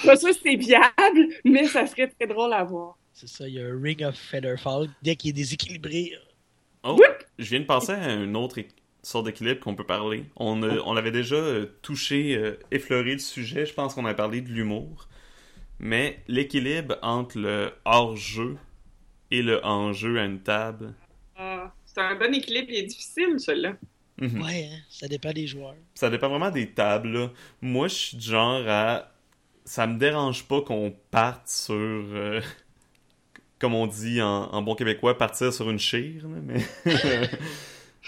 [0.04, 2.98] Pas sûr que c'est viable, mais ça serait très drôle à voir.
[3.14, 4.90] C'est ça, il y a un ring of Featherfall.
[5.02, 6.14] Dès qu'il est déséquilibré,
[6.84, 7.24] Oh, Whoop!
[7.38, 8.58] je viens de penser à une autre
[9.04, 10.26] sorte d'équilibre qu'on peut parler.
[10.36, 13.66] On, on l'avait déjà euh, touché, euh, effleuré le sujet.
[13.66, 15.08] Je pense qu'on a parlé de l'humour.
[15.80, 18.58] Mais l'équilibre entre le hors-jeu
[19.32, 20.94] et le en-jeu à une table.
[21.38, 23.74] Ah, c'est un bon équilibre, il est difficile, celui-là.
[24.20, 24.42] Mhm.
[24.44, 25.76] ouais, hein, ça dépend des joueurs.
[25.96, 27.10] Ça dépend vraiment des tables.
[27.14, 27.32] là.
[27.62, 29.12] Moi, je suis du genre à.
[29.64, 31.76] Ça me dérange pas qu'on parte sur.
[31.76, 32.42] euh,
[33.60, 36.24] Comme on dit en, en bon québécois, partir sur une chire.
[36.28, 36.60] là, mais...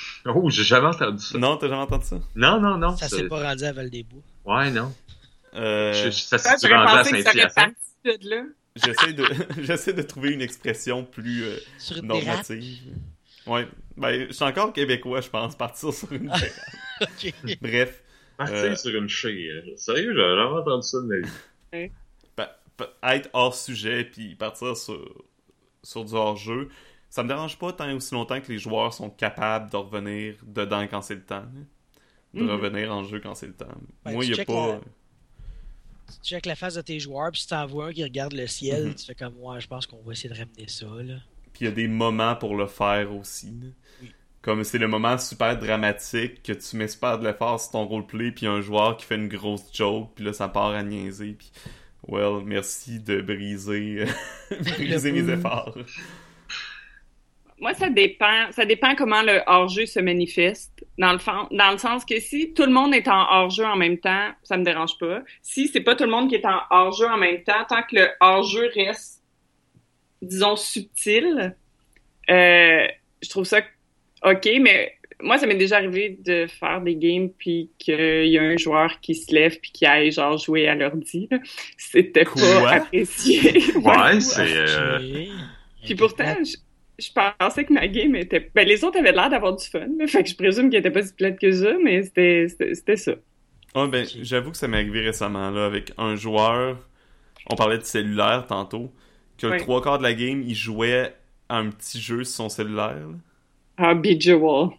[0.26, 1.38] Oh, j'ai jamais entendu ça.
[1.38, 2.20] non, t'as jamais entendu ça?
[2.36, 2.96] Non, non, non.
[2.98, 4.22] Ça c'est- s'est pas rendu à Val-des-Bois.
[4.46, 4.94] Ouais, non.
[5.56, 7.76] Euh, Je- ça Ça, s'est rendu à Saint-Hyacinthe.
[8.76, 9.26] J'essaie de,
[9.62, 12.80] j'essaie de trouver une expression plus euh, Sur normative.
[13.46, 16.62] Ouais, ben, je suis encore québécois, je pense, partir sur une terrasse.
[17.02, 17.34] Ok.
[17.62, 18.04] Bref,
[18.38, 18.76] Partir Euh.
[18.76, 19.64] sur une chire.
[19.76, 21.92] Sérieux, j'ai jamais entendu ça de ma vie.
[22.36, 22.60] pa-
[23.16, 25.04] être hors sujet puis partir sur,
[25.84, 26.70] sur du hors-jeu,
[27.12, 30.36] ça me dérange pas tant et aussi longtemps que les joueurs sont capables de revenir
[30.44, 31.44] dedans quand c'est le temps.
[31.46, 31.66] hein.
[32.34, 32.50] De Mhm.
[32.50, 33.68] revenir en jeu quand c'est le temps.
[34.06, 34.68] Ben, Moi, il y a pas.
[34.68, 34.80] la-
[36.24, 38.48] Tu checkes la face de tes joueurs, puis si t'en vois un qui regarde le
[38.48, 38.96] ciel, Mhm.
[38.96, 41.16] tu fais comme, ouais, je pense qu'on va essayer de ramener ça, là.
[41.54, 43.54] Puis il y a des moments pour le faire aussi.
[44.02, 44.12] Oui.
[44.42, 48.32] Comme c'est le moment super dramatique que tu mets super de l'effort sur ton roleplay,
[48.32, 51.52] puis un joueur qui fait une grosse joke, puis là ça part à niaiser, puis
[52.08, 54.06] well, merci de briser,
[54.78, 55.78] briser mes efforts.
[57.62, 58.52] Moi, ça dépend.
[58.52, 60.84] Ça dépend comment le hors-jeu se manifeste.
[60.98, 63.76] Dans le, fond, dans le sens que si tout le monde est en hors-jeu en
[63.78, 65.22] même temps, ça me dérange pas.
[65.42, 67.96] Si c'est pas tout le monde qui est en hors-jeu en même temps, tant que
[67.96, 69.22] le hors-jeu reste,
[70.22, 71.56] disons, subtil,
[72.30, 72.88] euh,
[73.24, 73.62] je trouve ça
[74.24, 74.94] OK, mais
[75.24, 79.00] moi, ça m'est déjà arrivé de faire des games puis qu'il y a un joueur
[79.02, 81.30] qui se lève puis qui aille genre jouer à l'ordi.
[81.78, 82.42] C'était Quoi?
[82.42, 83.76] pas apprécié.
[83.76, 84.42] Ouais, c'est.
[84.58, 85.00] euh.
[85.86, 86.56] Puis pourtant, je,
[87.02, 88.52] je pensais que ma game était.
[88.56, 89.88] Ben, les autres avaient l'air d'avoir du fun.
[89.98, 90.08] là.
[90.08, 92.96] Fait que je présume qu'elle était pas si plate que ça, mais c'était c'était- c'était
[92.98, 93.14] ça.
[93.74, 96.78] Ah ben, j'avoue que ça m'est arrivé récemment, là, avec un joueur,
[97.50, 98.92] on parlait de cellulaire tantôt,
[99.38, 101.16] que le trois quarts de la game, il jouait
[101.50, 102.96] à un petit jeu sur son cellulaire.
[102.96, 103.16] là.
[103.78, 104.70] Ah, Bejewel.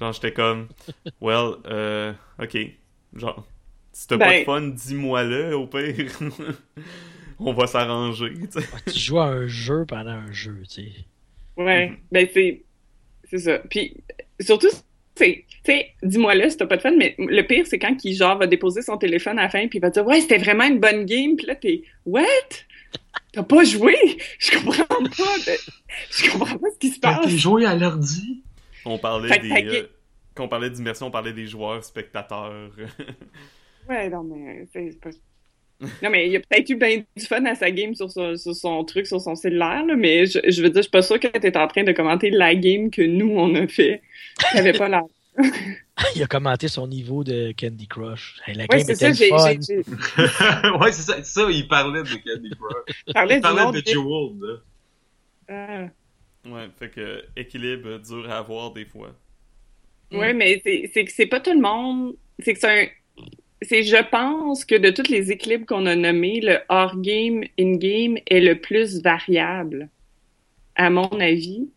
[0.00, 0.68] Genre, j'étais comme,
[1.20, 2.12] well, euh,
[2.42, 2.56] ok.
[3.14, 3.46] Genre,
[3.92, 6.10] si t'as Ben- pas de fun, dis-moi le, au pire.
[7.40, 8.68] On va s'arranger, tu sais.
[8.74, 10.92] Ah, tu joues à un jeu pendant un jeu, tu sais.
[11.58, 11.90] Ouais.
[11.90, 11.96] Mhm.
[12.12, 12.62] Ben, c'est.
[13.30, 13.58] C'est ça.
[13.70, 13.94] Puis,
[14.40, 14.68] surtout,
[15.16, 15.44] c'est.
[15.64, 18.14] Tu sais, dis-moi là si t'as pas de fun, mais le pire, c'est quand il,
[18.14, 20.64] genre, va déposer son téléphone à la fin, puis il va dire, ouais, c'était vraiment
[20.64, 22.24] une bonne game, puis là, t'es, what?
[23.32, 23.94] T'as pas joué?
[24.38, 24.98] Je comprends pas.
[25.04, 25.58] de-
[26.10, 27.26] Je comprends pas ce qui se T'as passe.
[27.26, 28.42] été joué à l'ordi?
[28.86, 29.50] On parlait Fait des...
[29.52, 29.88] euh,
[30.34, 32.70] quand on parlait d'immersion, on parlait des joueurs, spectateurs.
[33.88, 35.10] Ouais, non, mais c'est c'est pas.
[36.02, 38.54] Non, mais il a peut-être eu bien du fun à sa game sur son, sur
[38.54, 41.20] son truc, sur son cellulaire, là, mais je, je veux dire, je suis pas sûre
[41.20, 44.02] que t'es en train de commenter la game que nous, on a fait.
[44.52, 45.04] T'avais pas l'air.
[46.16, 48.40] Il a commenté son niveau de Candy Crush.
[48.46, 50.78] Hey, la Ouais, game c'est était ça, fun.
[50.80, 52.96] ouais, c'est ça, c'est ça, il parlait de Candy Crush.
[53.06, 53.82] Il parlait de de...
[53.86, 54.60] Jewel.
[55.48, 55.86] Ah.
[56.44, 59.14] ouais, fait que équilibre dur à avoir des fois.
[60.12, 62.16] Ouais, mais c'est c'est que c'est pas tout le monde.
[62.40, 62.86] C'est que c'est un.
[63.62, 68.40] C'est, je pense que de tous les équilibres qu'on a nommés, le hors-game, in-game est
[68.40, 69.88] le plus variable,
[70.76, 71.68] à mon avis,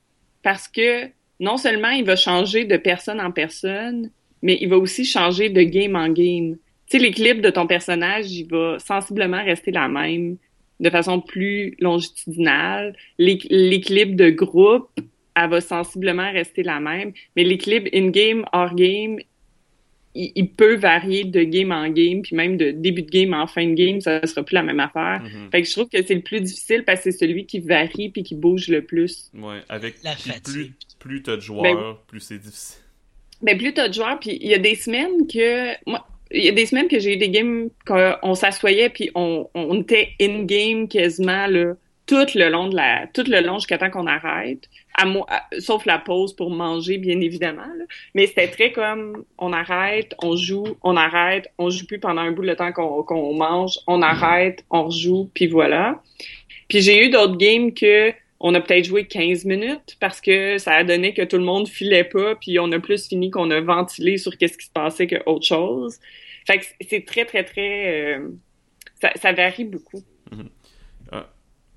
[0.44, 1.08] parce que
[1.40, 4.12] non seulement il va changer de personne en personne,
[4.44, 6.56] mais il va aussi changer de game en game.
[6.88, 10.38] Tu sais, l'équilibre de ton personnage, il va sensiblement rester la même
[10.80, 12.96] de façon plus longitudinale.
[13.18, 14.90] L'équ- L'équilibre de groupe,
[15.36, 19.18] elle va sensiblement rester la même, mais l'équilibre in-game, hors-game,
[20.16, 23.48] il, il peut varier de game en game, puis même de début de game en
[23.48, 25.22] fin de game, ça sera plus la même affaire.
[25.24, 25.50] Mhm.
[25.52, 28.10] Fait que je trouve que c'est le plus difficile parce que c'est celui qui varie
[28.10, 29.32] puis qui bouge le plus.
[29.34, 32.82] Ouais, avec La plus, plus t'as de joueurs, plus c'est difficile.
[33.42, 36.50] Ben plus t'as de joueurs, puis il y a des semaines que moi, il y
[36.50, 40.44] a des semaines que j'ai eu des games qu'on s'assoyait puis on, on était in
[40.44, 41.74] game quasiment là
[42.12, 44.68] tout le long de la tout le long jusqu'à temps qu'on arrête,
[45.60, 47.72] sauf la pause pour manger bien évidemment.
[48.16, 52.32] Mais c'était très comme on arrête, on joue, on arrête, on joue plus pendant un
[52.32, 56.02] bout le temps qu'on mange, on arrête, on rejoue, puis voilà.
[56.68, 60.74] Puis j'ai eu d'autres games que on a peut-être joué 15 minutes parce que ça
[60.74, 63.62] a donné que tout le monde filait pas, puis on a plus fini qu'on a
[63.62, 65.98] ventilé sur qu'est-ce qui se passait que autre chose.
[66.46, 68.18] Fait que c'est très, très, très...
[68.18, 68.30] euh,
[69.02, 70.04] ça, ça varie beaucoup.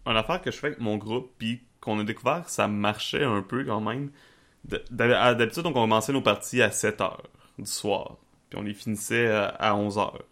[0.06, 3.42] Une affaire que je fais avec mon groupe, puis qu'on a découvert, ça marchait un
[3.42, 4.10] peu quand même.
[4.90, 7.28] D'habitude, on commençait nos parties à 7 heures
[7.58, 8.16] du soir,
[8.48, 10.24] puis on les finissait à, à 11 heures.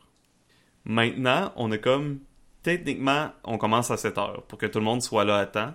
[0.85, 2.21] Maintenant, on est comme,
[2.63, 5.75] techniquement, on commence à 7 heures pour que tout le monde soit là à temps.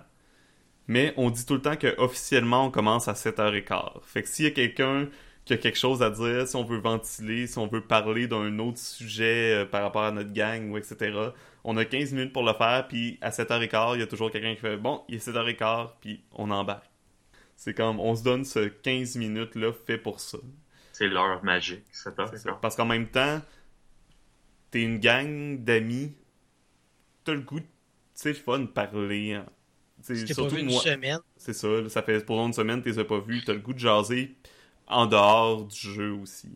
[0.88, 4.00] Mais on dit tout le temps que officiellement on commence à 7h15.
[4.02, 5.08] Fait que s'il y a quelqu'un
[5.48, 8.58] qui a quelque chose à dire, si on veut ventiler, si on veut parler d'un
[8.60, 11.10] autre sujet euh, par rapport à notre gang ou etc.,
[11.64, 14.54] on a 15 minutes pour le faire, puis à 7h15, il y a toujours quelqu'un
[14.54, 16.88] qui fait bon, il est 7h15, puis on embarque.
[17.56, 20.38] C'est comme, on se donne ce 15 minutes-là fait pour ça.
[20.92, 22.26] C'est l'heure magique, c'est ça.
[22.30, 22.58] C'est ça.
[22.62, 23.40] Parce qu'en même temps,
[24.70, 26.14] t'es une gang d'amis,
[27.24, 27.66] t'as le goût, de-
[28.14, 29.32] c'est le fun de parler.
[29.34, 29.46] hein.
[30.06, 32.52] Tu t'es pas surtout vu une moi- semaine, c'est ça, là, ça fait pour une
[32.52, 34.36] semaine tu as pas vus, t'as le goût de jaser
[34.88, 36.48] en dehors du jeu aussi.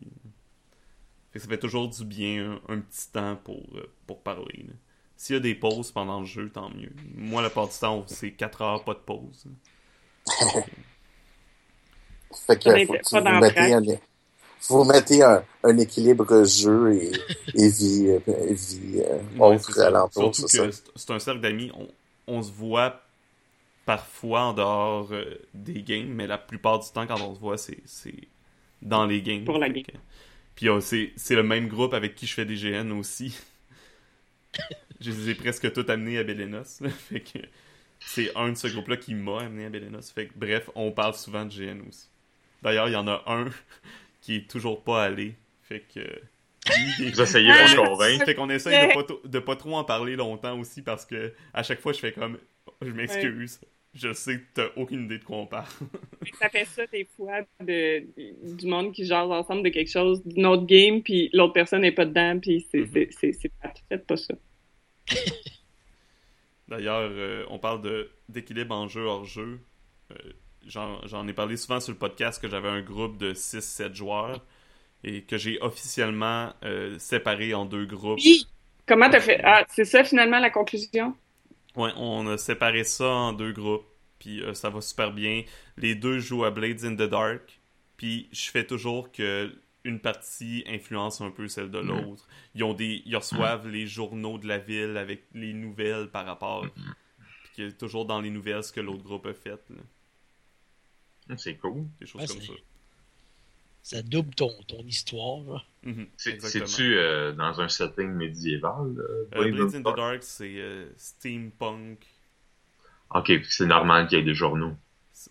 [1.31, 4.67] Fait que ça fait toujours du bien un, un petit temps pour, euh, pour parler.
[5.17, 6.93] S'il y a des pauses pendant le jeu, tant mieux.
[7.15, 9.45] Moi, la part du temps, c'est 4 heures, pas de pause.
[12.47, 13.81] Fait que faut que vous mettez un,
[14.69, 17.11] vous mettez un, un équilibre jeu et,
[17.55, 18.19] et vie, euh,
[18.49, 19.87] et vie euh, Ouais, autre c'est ça.
[19.87, 21.71] alentour, Surtout que c'est un cercle d'amis.
[21.75, 21.87] On,
[22.27, 23.02] on se voit
[23.85, 27.57] parfois en dehors euh, des games, mais la plupart du temps, quand on se voit,
[27.57, 28.27] c'est c'est
[28.81, 29.43] dans les games.
[29.45, 29.83] Pour la Fait game.
[29.83, 29.97] que-
[30.55, 33.37] Puis euh, c'est c'est le même groupe avec qui je fais des GN aussi.
[34.99, 36.79] je les ai presque tous amenés à Belenos.
[36.81, 36.89] là.
[36.89, 37.39] Fait que
[37.99, 40.11] c'est un de ce groupe-là qui m'a amené à Belenos.
[40.13, 42.07] Fait que bref, on parle souvent de GN aussi.
[42.61, 43.45] D'ailleurs, il y en a un
[44.21, 45.35] qui est toujours pas allé.
[45.63, 45.99] Fait que...
[45.99, 48.25] lui, Vous essayez de convaincre.
[48.25, 51.63] fait qu'on essaye de pas, de pas trop en parler longtemps aussi parce que à
[51.63, 52.37] chaque fois je fais comme
[52.83, 53.59] je m'excuse.
[53.93, 55.67] Je sais que t'as aucune idée de quoi on parle.
[56.39, 58.03] Ça fait ça des fois de,
[58.55, 61.91] du monde qui jase ensemble de quelque chose, d'une autre game, puis l'autre personne n'est
[61.91, 64.33] pas dedans, puis c'est c'est c'est pas faites pas ça.
[66.67, 69.59] D'ailleurs, euh, on parle de d'équilibre en jeu hors jeu.
[70.11, 70.15] Euh,
[70.65, 74.41] J'en ai parlé souvent sur le podcast que j'avais un groupe de 6-7 joueurs
[75.03, 78.19] et que j'ai officiellement euh, séparé en deux groupes.
[78.19, 78.47] Puis,
[78.85, 79.39] Comment t'as fait?
[79.43, 81.15] Ah, c'est ça finalement la conclusion?
[81.75, 83.85] Ouais, on a séparé ça en deux groupes,
[84.19, 85.43] puis euh, ça va super bien.
[85.77, 87.59] Les deux jouent à Blades in the Dark,
[87.97, 89.51] puis je fais toujours que
[89.85, 92.25] une partie influence un peu celle de l'autre.
[92.55, 96.61] Ils ont des, ils reçoivent les journaux de la ville avec les nouvelles par rapport,
[96.73, 101.35] puis qu'il y a toujours dans les nouvelles ce que l'autre groupe a fait, là.
[101.37, 101.85] C'est cool.
[101.99, 102.53] des choses Ouais, comme c'est- ça.
[103.83, 105.67] Ça double ton, ton histoire.
[106.17, 106.69] C'est- exactement.
[106.69, 108.95] C'est-tu euh, dans un setting médiéval?
[108.97, 112.05] Euh, euh, in the Dark, c'est euh, steampunk.
[113.15, 114.73] Ok, c'est normal qu'il y ait des journaux.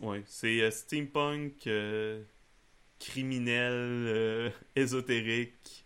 [0.00, 2.22] Ouais, c'est euh, steampunk, euh,
[3.00, 5.84] criminel, euh, ésotérique.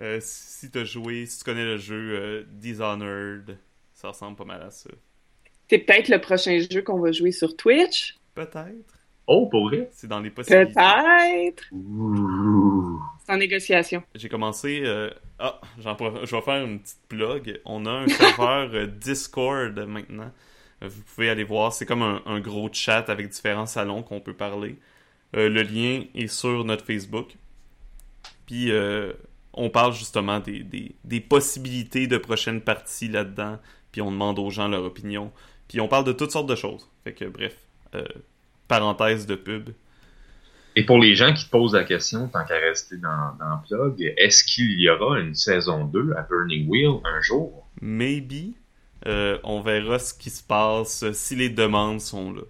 [0.00, 3.58] Euh, si t'as joué, si tu connais le jeu euh, Dishonored,
[3.94, 4.90] ça ressemble pas mal à ça.
[5.70, 8.18] C'est peut-être le prochain jeu qu'on va jouer sur Twitch?
[8.34, 8.97] Peut-être.
[9.30, 9.88] Oh, pour vrai?
[9.92, 10.72] C'est dans les possibilités.
[10.72, 11.64] Peut-être!
[13.26, 14.02] C'est en négociation.
[14.14, 14.80] J'ai commencé.
[14.84, 17.60] euh, Ah, j'en prof- je vais faire une petite plug.
[17.66, 20.32] On a un serveur euh, Discord maintenant.
[20.82, 21.72] Euh, Vous pouvez aller voir.
[21.74, 24.76] C'est comme un, un gros chat avec différents salons qu'on peut parler.
[25.36, 27.34] Euh, le lien est sur notre Facebook.
[28.46, 29.12] Puis euh,
[29.52, 33.58] on parle justement des, des, des possibilités de prochaines parties là-dedans.
[33.92, 35.30] Puis on demande aux gens leur opinion.
[35.68, 36.88] Puis on parle de toutes sortes de choses.
[37.04, 37.56] Fait que bref,
[37.94, 38.04] euh,
[38.68, 39.70] parenthèse de pub.
[40.76, 44.14] Et pour les gens qui te posent la question, tant qu'à rester dans, dans Plug,
[44.16, 47.66] est-ce qu'il y aura une saison 2 à Burning Wheel un jour?
[47.80, 48.54] Maybe.
[49.06, 52.42] Euh, on verra ce qui se passe euh, si les demandes sont là.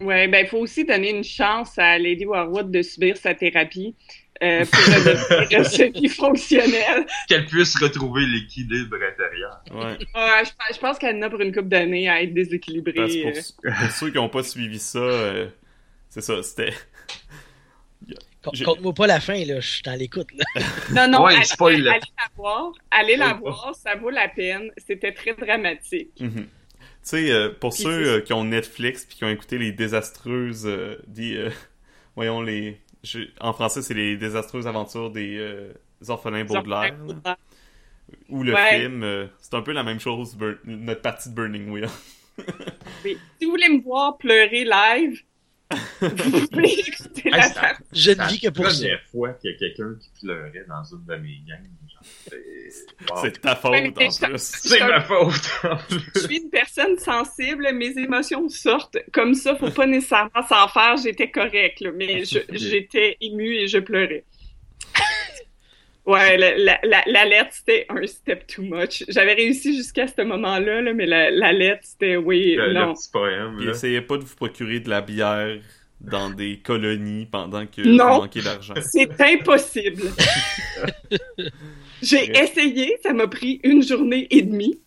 [0.00, 3.94] Ouais, ben, il faut aussi donner une chance à Lady Warwood de subir sa thérapie
[4.42, 7.06] euh, pour redevenir semi-fonctionnelle.
[7.28, 9.60] Qu'elle puisse retrouver l'équilibre intérieur.
[9.72, 9.98] Ouais.
[10.14, 12.92] Ouais, je, pense- je pense qu'elle en a pour une couple d'années à être déséquilibrée.
[12.94, 13.70] Pour, euh.
[13.80, 15.48] pour ceux qui n'ont pas suivi ça, euh,
[16.10, 16.72] c'est ça, c'était.
[18.64, 19.58] Compte-moi pas la fin, là.
[19.58, 20.28] Je suis dans l'écoute.
[20.92, 21.74] Non, non, Ouais, allez, spoil.
[21.88, 22.72] allez la voir.
[22.92, 24.70] Allez la voir, ça vaut la peine.
[24.86, 26.12] C'était très dramatique.
[26.20, 26.46] Mhm.
[26.46, 26.46] Tu
[27.02, 30.66] sais, euh, pour Puis ceux euh, qui ont Netflix puis qui ont écouté les désastreuses,
[30.66, 31.50] euh, des, euh,
[32.14, 35.72] voyons les, je- en français c'est les désastreuses aventures des euh,
[36.08, 36.94] orphelins Baudelaire,
[37.24, 37.38] là.
[38.28, 38.80] ou le Ouais.
[38.80, 41.88] film, euh, c'est un peu la même chose, Bur- notre partie de Burning Wheel.
[43.04, 43.16] Oui.
[43.38, 45.20] Si vous voulez me voir pleurer live,
[46.00, 47.82] vous pouvez écouter la partie.
[47.92, 48.72] Je ne la vis que pour ça.
[48.78, 51.66] première fois qu'il y a quelqu'un qui pleurait dans une de mes gangs.
[52.28, 53.18] C'est- wow.
[53.22, 54.38] C'est ta faute Ouais, en c'est- plus.
[54.40, 55.50] C'est ma faute.
[55.64, 56.00] en plus.
[56.14, 60.96] Je suis une personne sensible, mes émotions sortent comme ça, faut pas nécessairement s'en faire,
[61.02, 64.24] j'étais correcte, là, mais j'étais émue et je pleurais.
[66.04, 69.02] Ouais, la- la- la- l'alerte, c'était un step too much.
[69.08, 72.94] J'avais réussi jusqu'à ce moment-là, là, mais la- l'alerte, c'était oui, Le, le non.
[72.94, 73.72] petit poème, Puis là.
[73.72, 75.58] essayez pas de vous procurer de la bière
[76.00, 78.14] dans des colonies pendant que Non.
[78.16, 78.74] vous manquez d'argent.
[78.82, 80.02] C'est impossible.
[82.02, 84.80] J'ai essayé, ça m'a pris une journée et demie.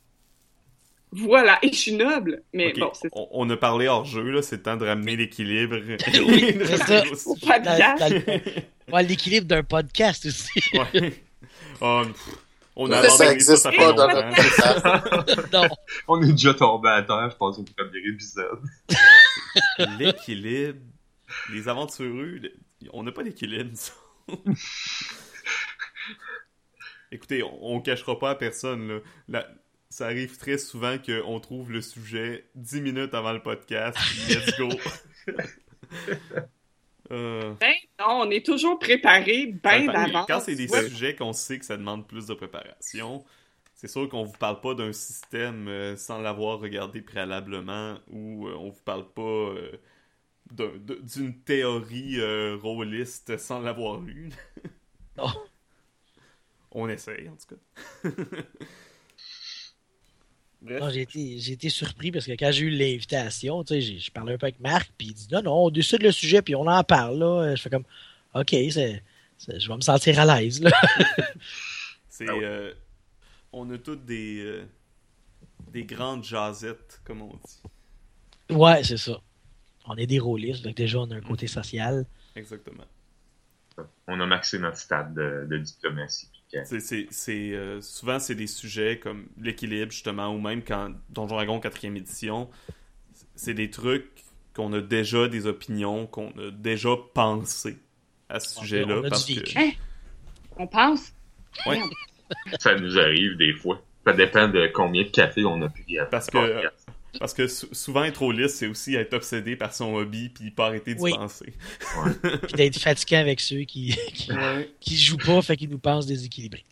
[1.12, 2.44] Voilà, et je suis noble.
[2.54, 5.16] Mais bon, c'est on, on a parlé hors jeu, là, c'est le temps de ramener
[5.16, 5.78] l'équilibre.
[6.28, 7.04] Oui, c'est ça.
[9.02, 10.60] L'équilibre d'un podcast aussi.
[10.74, 11.14] Ouais.
[11.82, 12.36] Oh, pff,
[12.76, 15.68] on a Ça, existe ça pas dans notre non.
[16.08, 18.60] On est déjà tombé à terre, je pense, au premier épisode.
[19.98, 20.80] L'équilibre.
[21.54, 22.40] Les aventureux,
[22.94, 23.72] on n'a pas d'équilibre.
[23.74, 23.94] ça.
[27.12, 28.88] Écoutez, on, on cachera pas à personne.
[28.88, 29.00] Là.
[29.28, 29.48] La-
[29.90, 33.98] ça arrive très souvent qu'on trouve le sujet 10 minutes avant le podcast.
[34.30, 34.70] Let's go.
[37.12, 40.28] Euh, Ben non, on est toujours préparé bien d'avance.
[40.28, 40.88] Quand c'est des Ouais.
[40.90, 43.26] sujets qu'on sait que ça demande plus de préparation,
[43.74, 48.54] c'est sûr qu'on vous parle pas d'un système euh, sans l'avoir regardé préalablement ou euh,
[48.60, 49.72] on vous parle pas euh,
[50.52, 54.30] d'une théorie euh, rôliste sans l'avoir lu.
[55.18, 55.32] Non.
[56.72, 58.10] On essaye, en tout cas.
[60.62, 64.00] Non, j'ai été, j'ai été surpris parce que quand j'ai eu l'invitation, tu sais, j'ai-
[64.00, 66.42] je parlais un peu avec Marc, puis il dit non, non, on décide le sujet,
[66.42, 67.56] puis on en parle, là.
[67.56, 67.86] Je fais comme,
[68.36, 69.02] OK, c'est,
[69.38, 70.70] c'est- je vais me sentir à l'aise, là.
[72.10, 72.44] C'est, Ah oui.
[72.44, 72.74] euh,
[73.54, 74.66] on a toutes des, euh,
[75.72, 78.54] des grandes jazettes, comme on dit.
[78.54, 79.22] Ouais, c'est ça.
[79.86, 82.06] On est des rôlistes, donc déjà, on a un côté social.
[82.36, 82.84] Exactement.
[84.08, 86.28] On a maxé notre stade de, de diplomatie.
[86.66, 91.36] C'est, c'est, c'est, euh, souvent, c'est des sujets comme l'équilibre, justement, ou même quand Donjon
[91.36, 92.50] Dragon 4e édition,
[93.36, 94.24] c'est des trucs
[94.56, 97.78] qu'on a déjà des opinions, qu'on a déjà pensé
[98.30, 98.98] à ce sujet-là.
[99.06, 99.60] on parce que.
[99.60, 99.72] Hein?
[100.58, 101.14] On pense?
[101.68, 101.80] Ouais.
[102.60, 103.82] Ça nous arrive des fois.
[104.06, 105.70] Ça dépend de combien de café on a
[106.10, 106.88] Parce le que- podcast.
[107.18, 110.52] Parce que sou- souvent, être au liste, c'est aussi être obsédé par son hobby puis
[110.52, 111.14] pas arrêter d'y Oui.
[111.14, 111.54] penser.
[112.44, 114.30] Puis d'être fatigué avec ceux qui, qui,
[114.80, 116.66] qui jouent pas, fait qu'ils nous pensent déséquilibrés.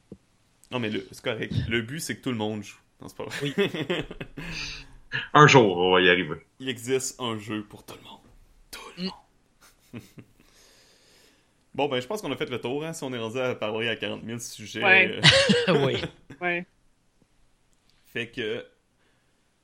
[0.71, 1.53] Non, mais le, c'est correct.
[1.69, 2.77] Le but, c'est que tout le monde joue.
[3.01, 3.53] Non, c'est pas vrai.
[3.57, 3.67] Oui.
[5.33, 6.35] Un jour, on va y arriver.
[6.59, 8.19] Il existe un jeu pour tout le monde.
[8.69, 9.05] Tout le Mm.
[9.93, 10.01] monde.
[11.73, 13.55] bon, ben, je pense qu'on a fait le tour, hein, si on est rendu à
[13.55, 14.83] parler à 40 000 sujets.
[14.83, 15.19] Ouais.
[15.69, 15.95] euh, oui.
[16.41, 16.65] Ouais.
[18.13, 18.65] fait que,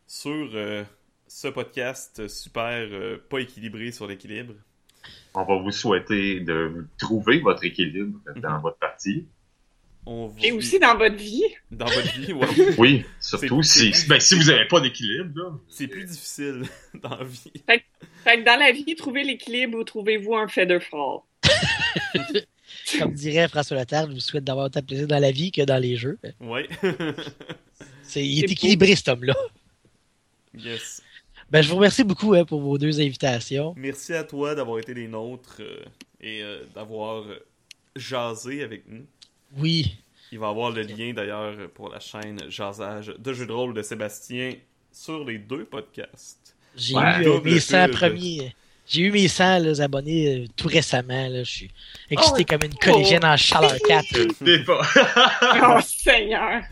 [0.07, 0.83] sur euh,
[1.27, 4.53] ce podcast super euh, pas équilibré sur l'équilibre,
[5.35, 8.61] On va vous souhaiter de trouver votre équilibre dans Mhm.
[8.61, 9.25] votre partie.
[10.05, 10.37] on vous...
[10.43, 11.43] Et aussi dans votre vie.
[11.71, 12.47] Dans votre vie, ouais.
[12.77, 15.59] Oui, surtout si, ben, si vous n'avez pas d'équilibre.
[15.69, 16.63] C'est plus difficile
[17.01, 17.51] dans la vie.
[17.65, 21.19] Fait que dans la vie, trouvez l'équilibre ou trouvez-vous un feather fall.
[22.99, 25.61] Comme dirait François Latarde, je vous souhaite d'avoir autant de plaisir dans la vie que
[25.61, 26.17] dans les jeux.
[28.03, 29.35] C'est, il est C'est équilibré, cet homme-là.
[30.57, 31.01] Yes.
[31.51, 33.73] Ben, je vous remercie beaucoup hein, pour vos deux invitations.
[33.77, 35.83] Merci à toi d'avoir été des nôtres euh,
[36.21, 37.45] et euh, d'avoir euh,
[37.95, 39.05] jasé avec nous.
[39.57, 39.97] Oui.
[40.31, 43.73] Il va y avoir le lien d'ailleurs pour la chaîne Jasage de jeux de rôle
[43.75, 44.53] de Sébastien
[44.91, 46.55] sur les deux podcasts.
[46.75, 47.23] J'ai Ouais.
[47.23, 47.95] eu euh, mes 100 pub.
[47.95, 48.55] premiers.
[48.87, 51.27] J'ai eu mes 100 là, abonnés euh, tout récemment.
[51.27, 51.43] Là.
[51.43, 51.71] Je suis
[52.09, 54.43] excité Oh, comme une collégienne en chaleur 4.
[54.43, 54.81] T'es pas.
[55.77, 56.63] Oh, Seigneur!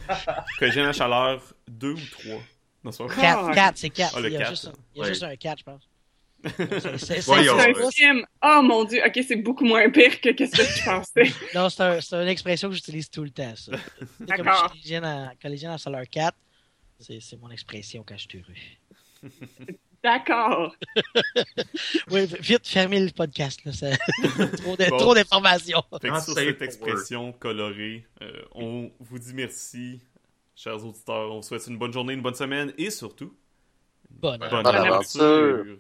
[0.57, 2.41] Collégienne à chaleur 2 ou 3
[2.84, 3.21] Non, c'est pas vrai.
[3.21, 4.13] 4, 4 c'est 4.
[4.15, 4.49] Ah, le il y a, quatre.
[4.51, 5.09] juste, un- il y a Ouais.
[5.09, 5.82] juste un 4, je pense.
[6.97, 8.25] C'est- un film.
[8.43, 11.32] Oh mon dieu, ok, c'est beaucoup moins pire que qu'est-ce que je pensais.
[11.55, 13.73] Non, c'est un- une expression que j'utilise tout le temps, ça.
[13.99, 16.36] C'est Comme je suis collégienne en, chaleur 4,
[16.99, 19.32] c'est mon expression quand je suis heureux.
[20.03, 20.75] D'accord.
[22.09, 23.63] Oui, vite, fermez le podcast.
[23.65, 23.91] Là, ça...
[24.57, 25.13] trop Bon.
[25.13, 25.84] d'informations.
[26.01, 30.01] Que Ah, sur cette expression colorée, euh, on vous dit merci,
[30.62, 31.32] chers auditeurs.
[31.32, 33.34] On vous souhaite une bonne journée, une bonne semaine et surtout,
[34.09, 35.24] Bonne bonne, Bonne aventure.
[35.26, 35.78] aventure.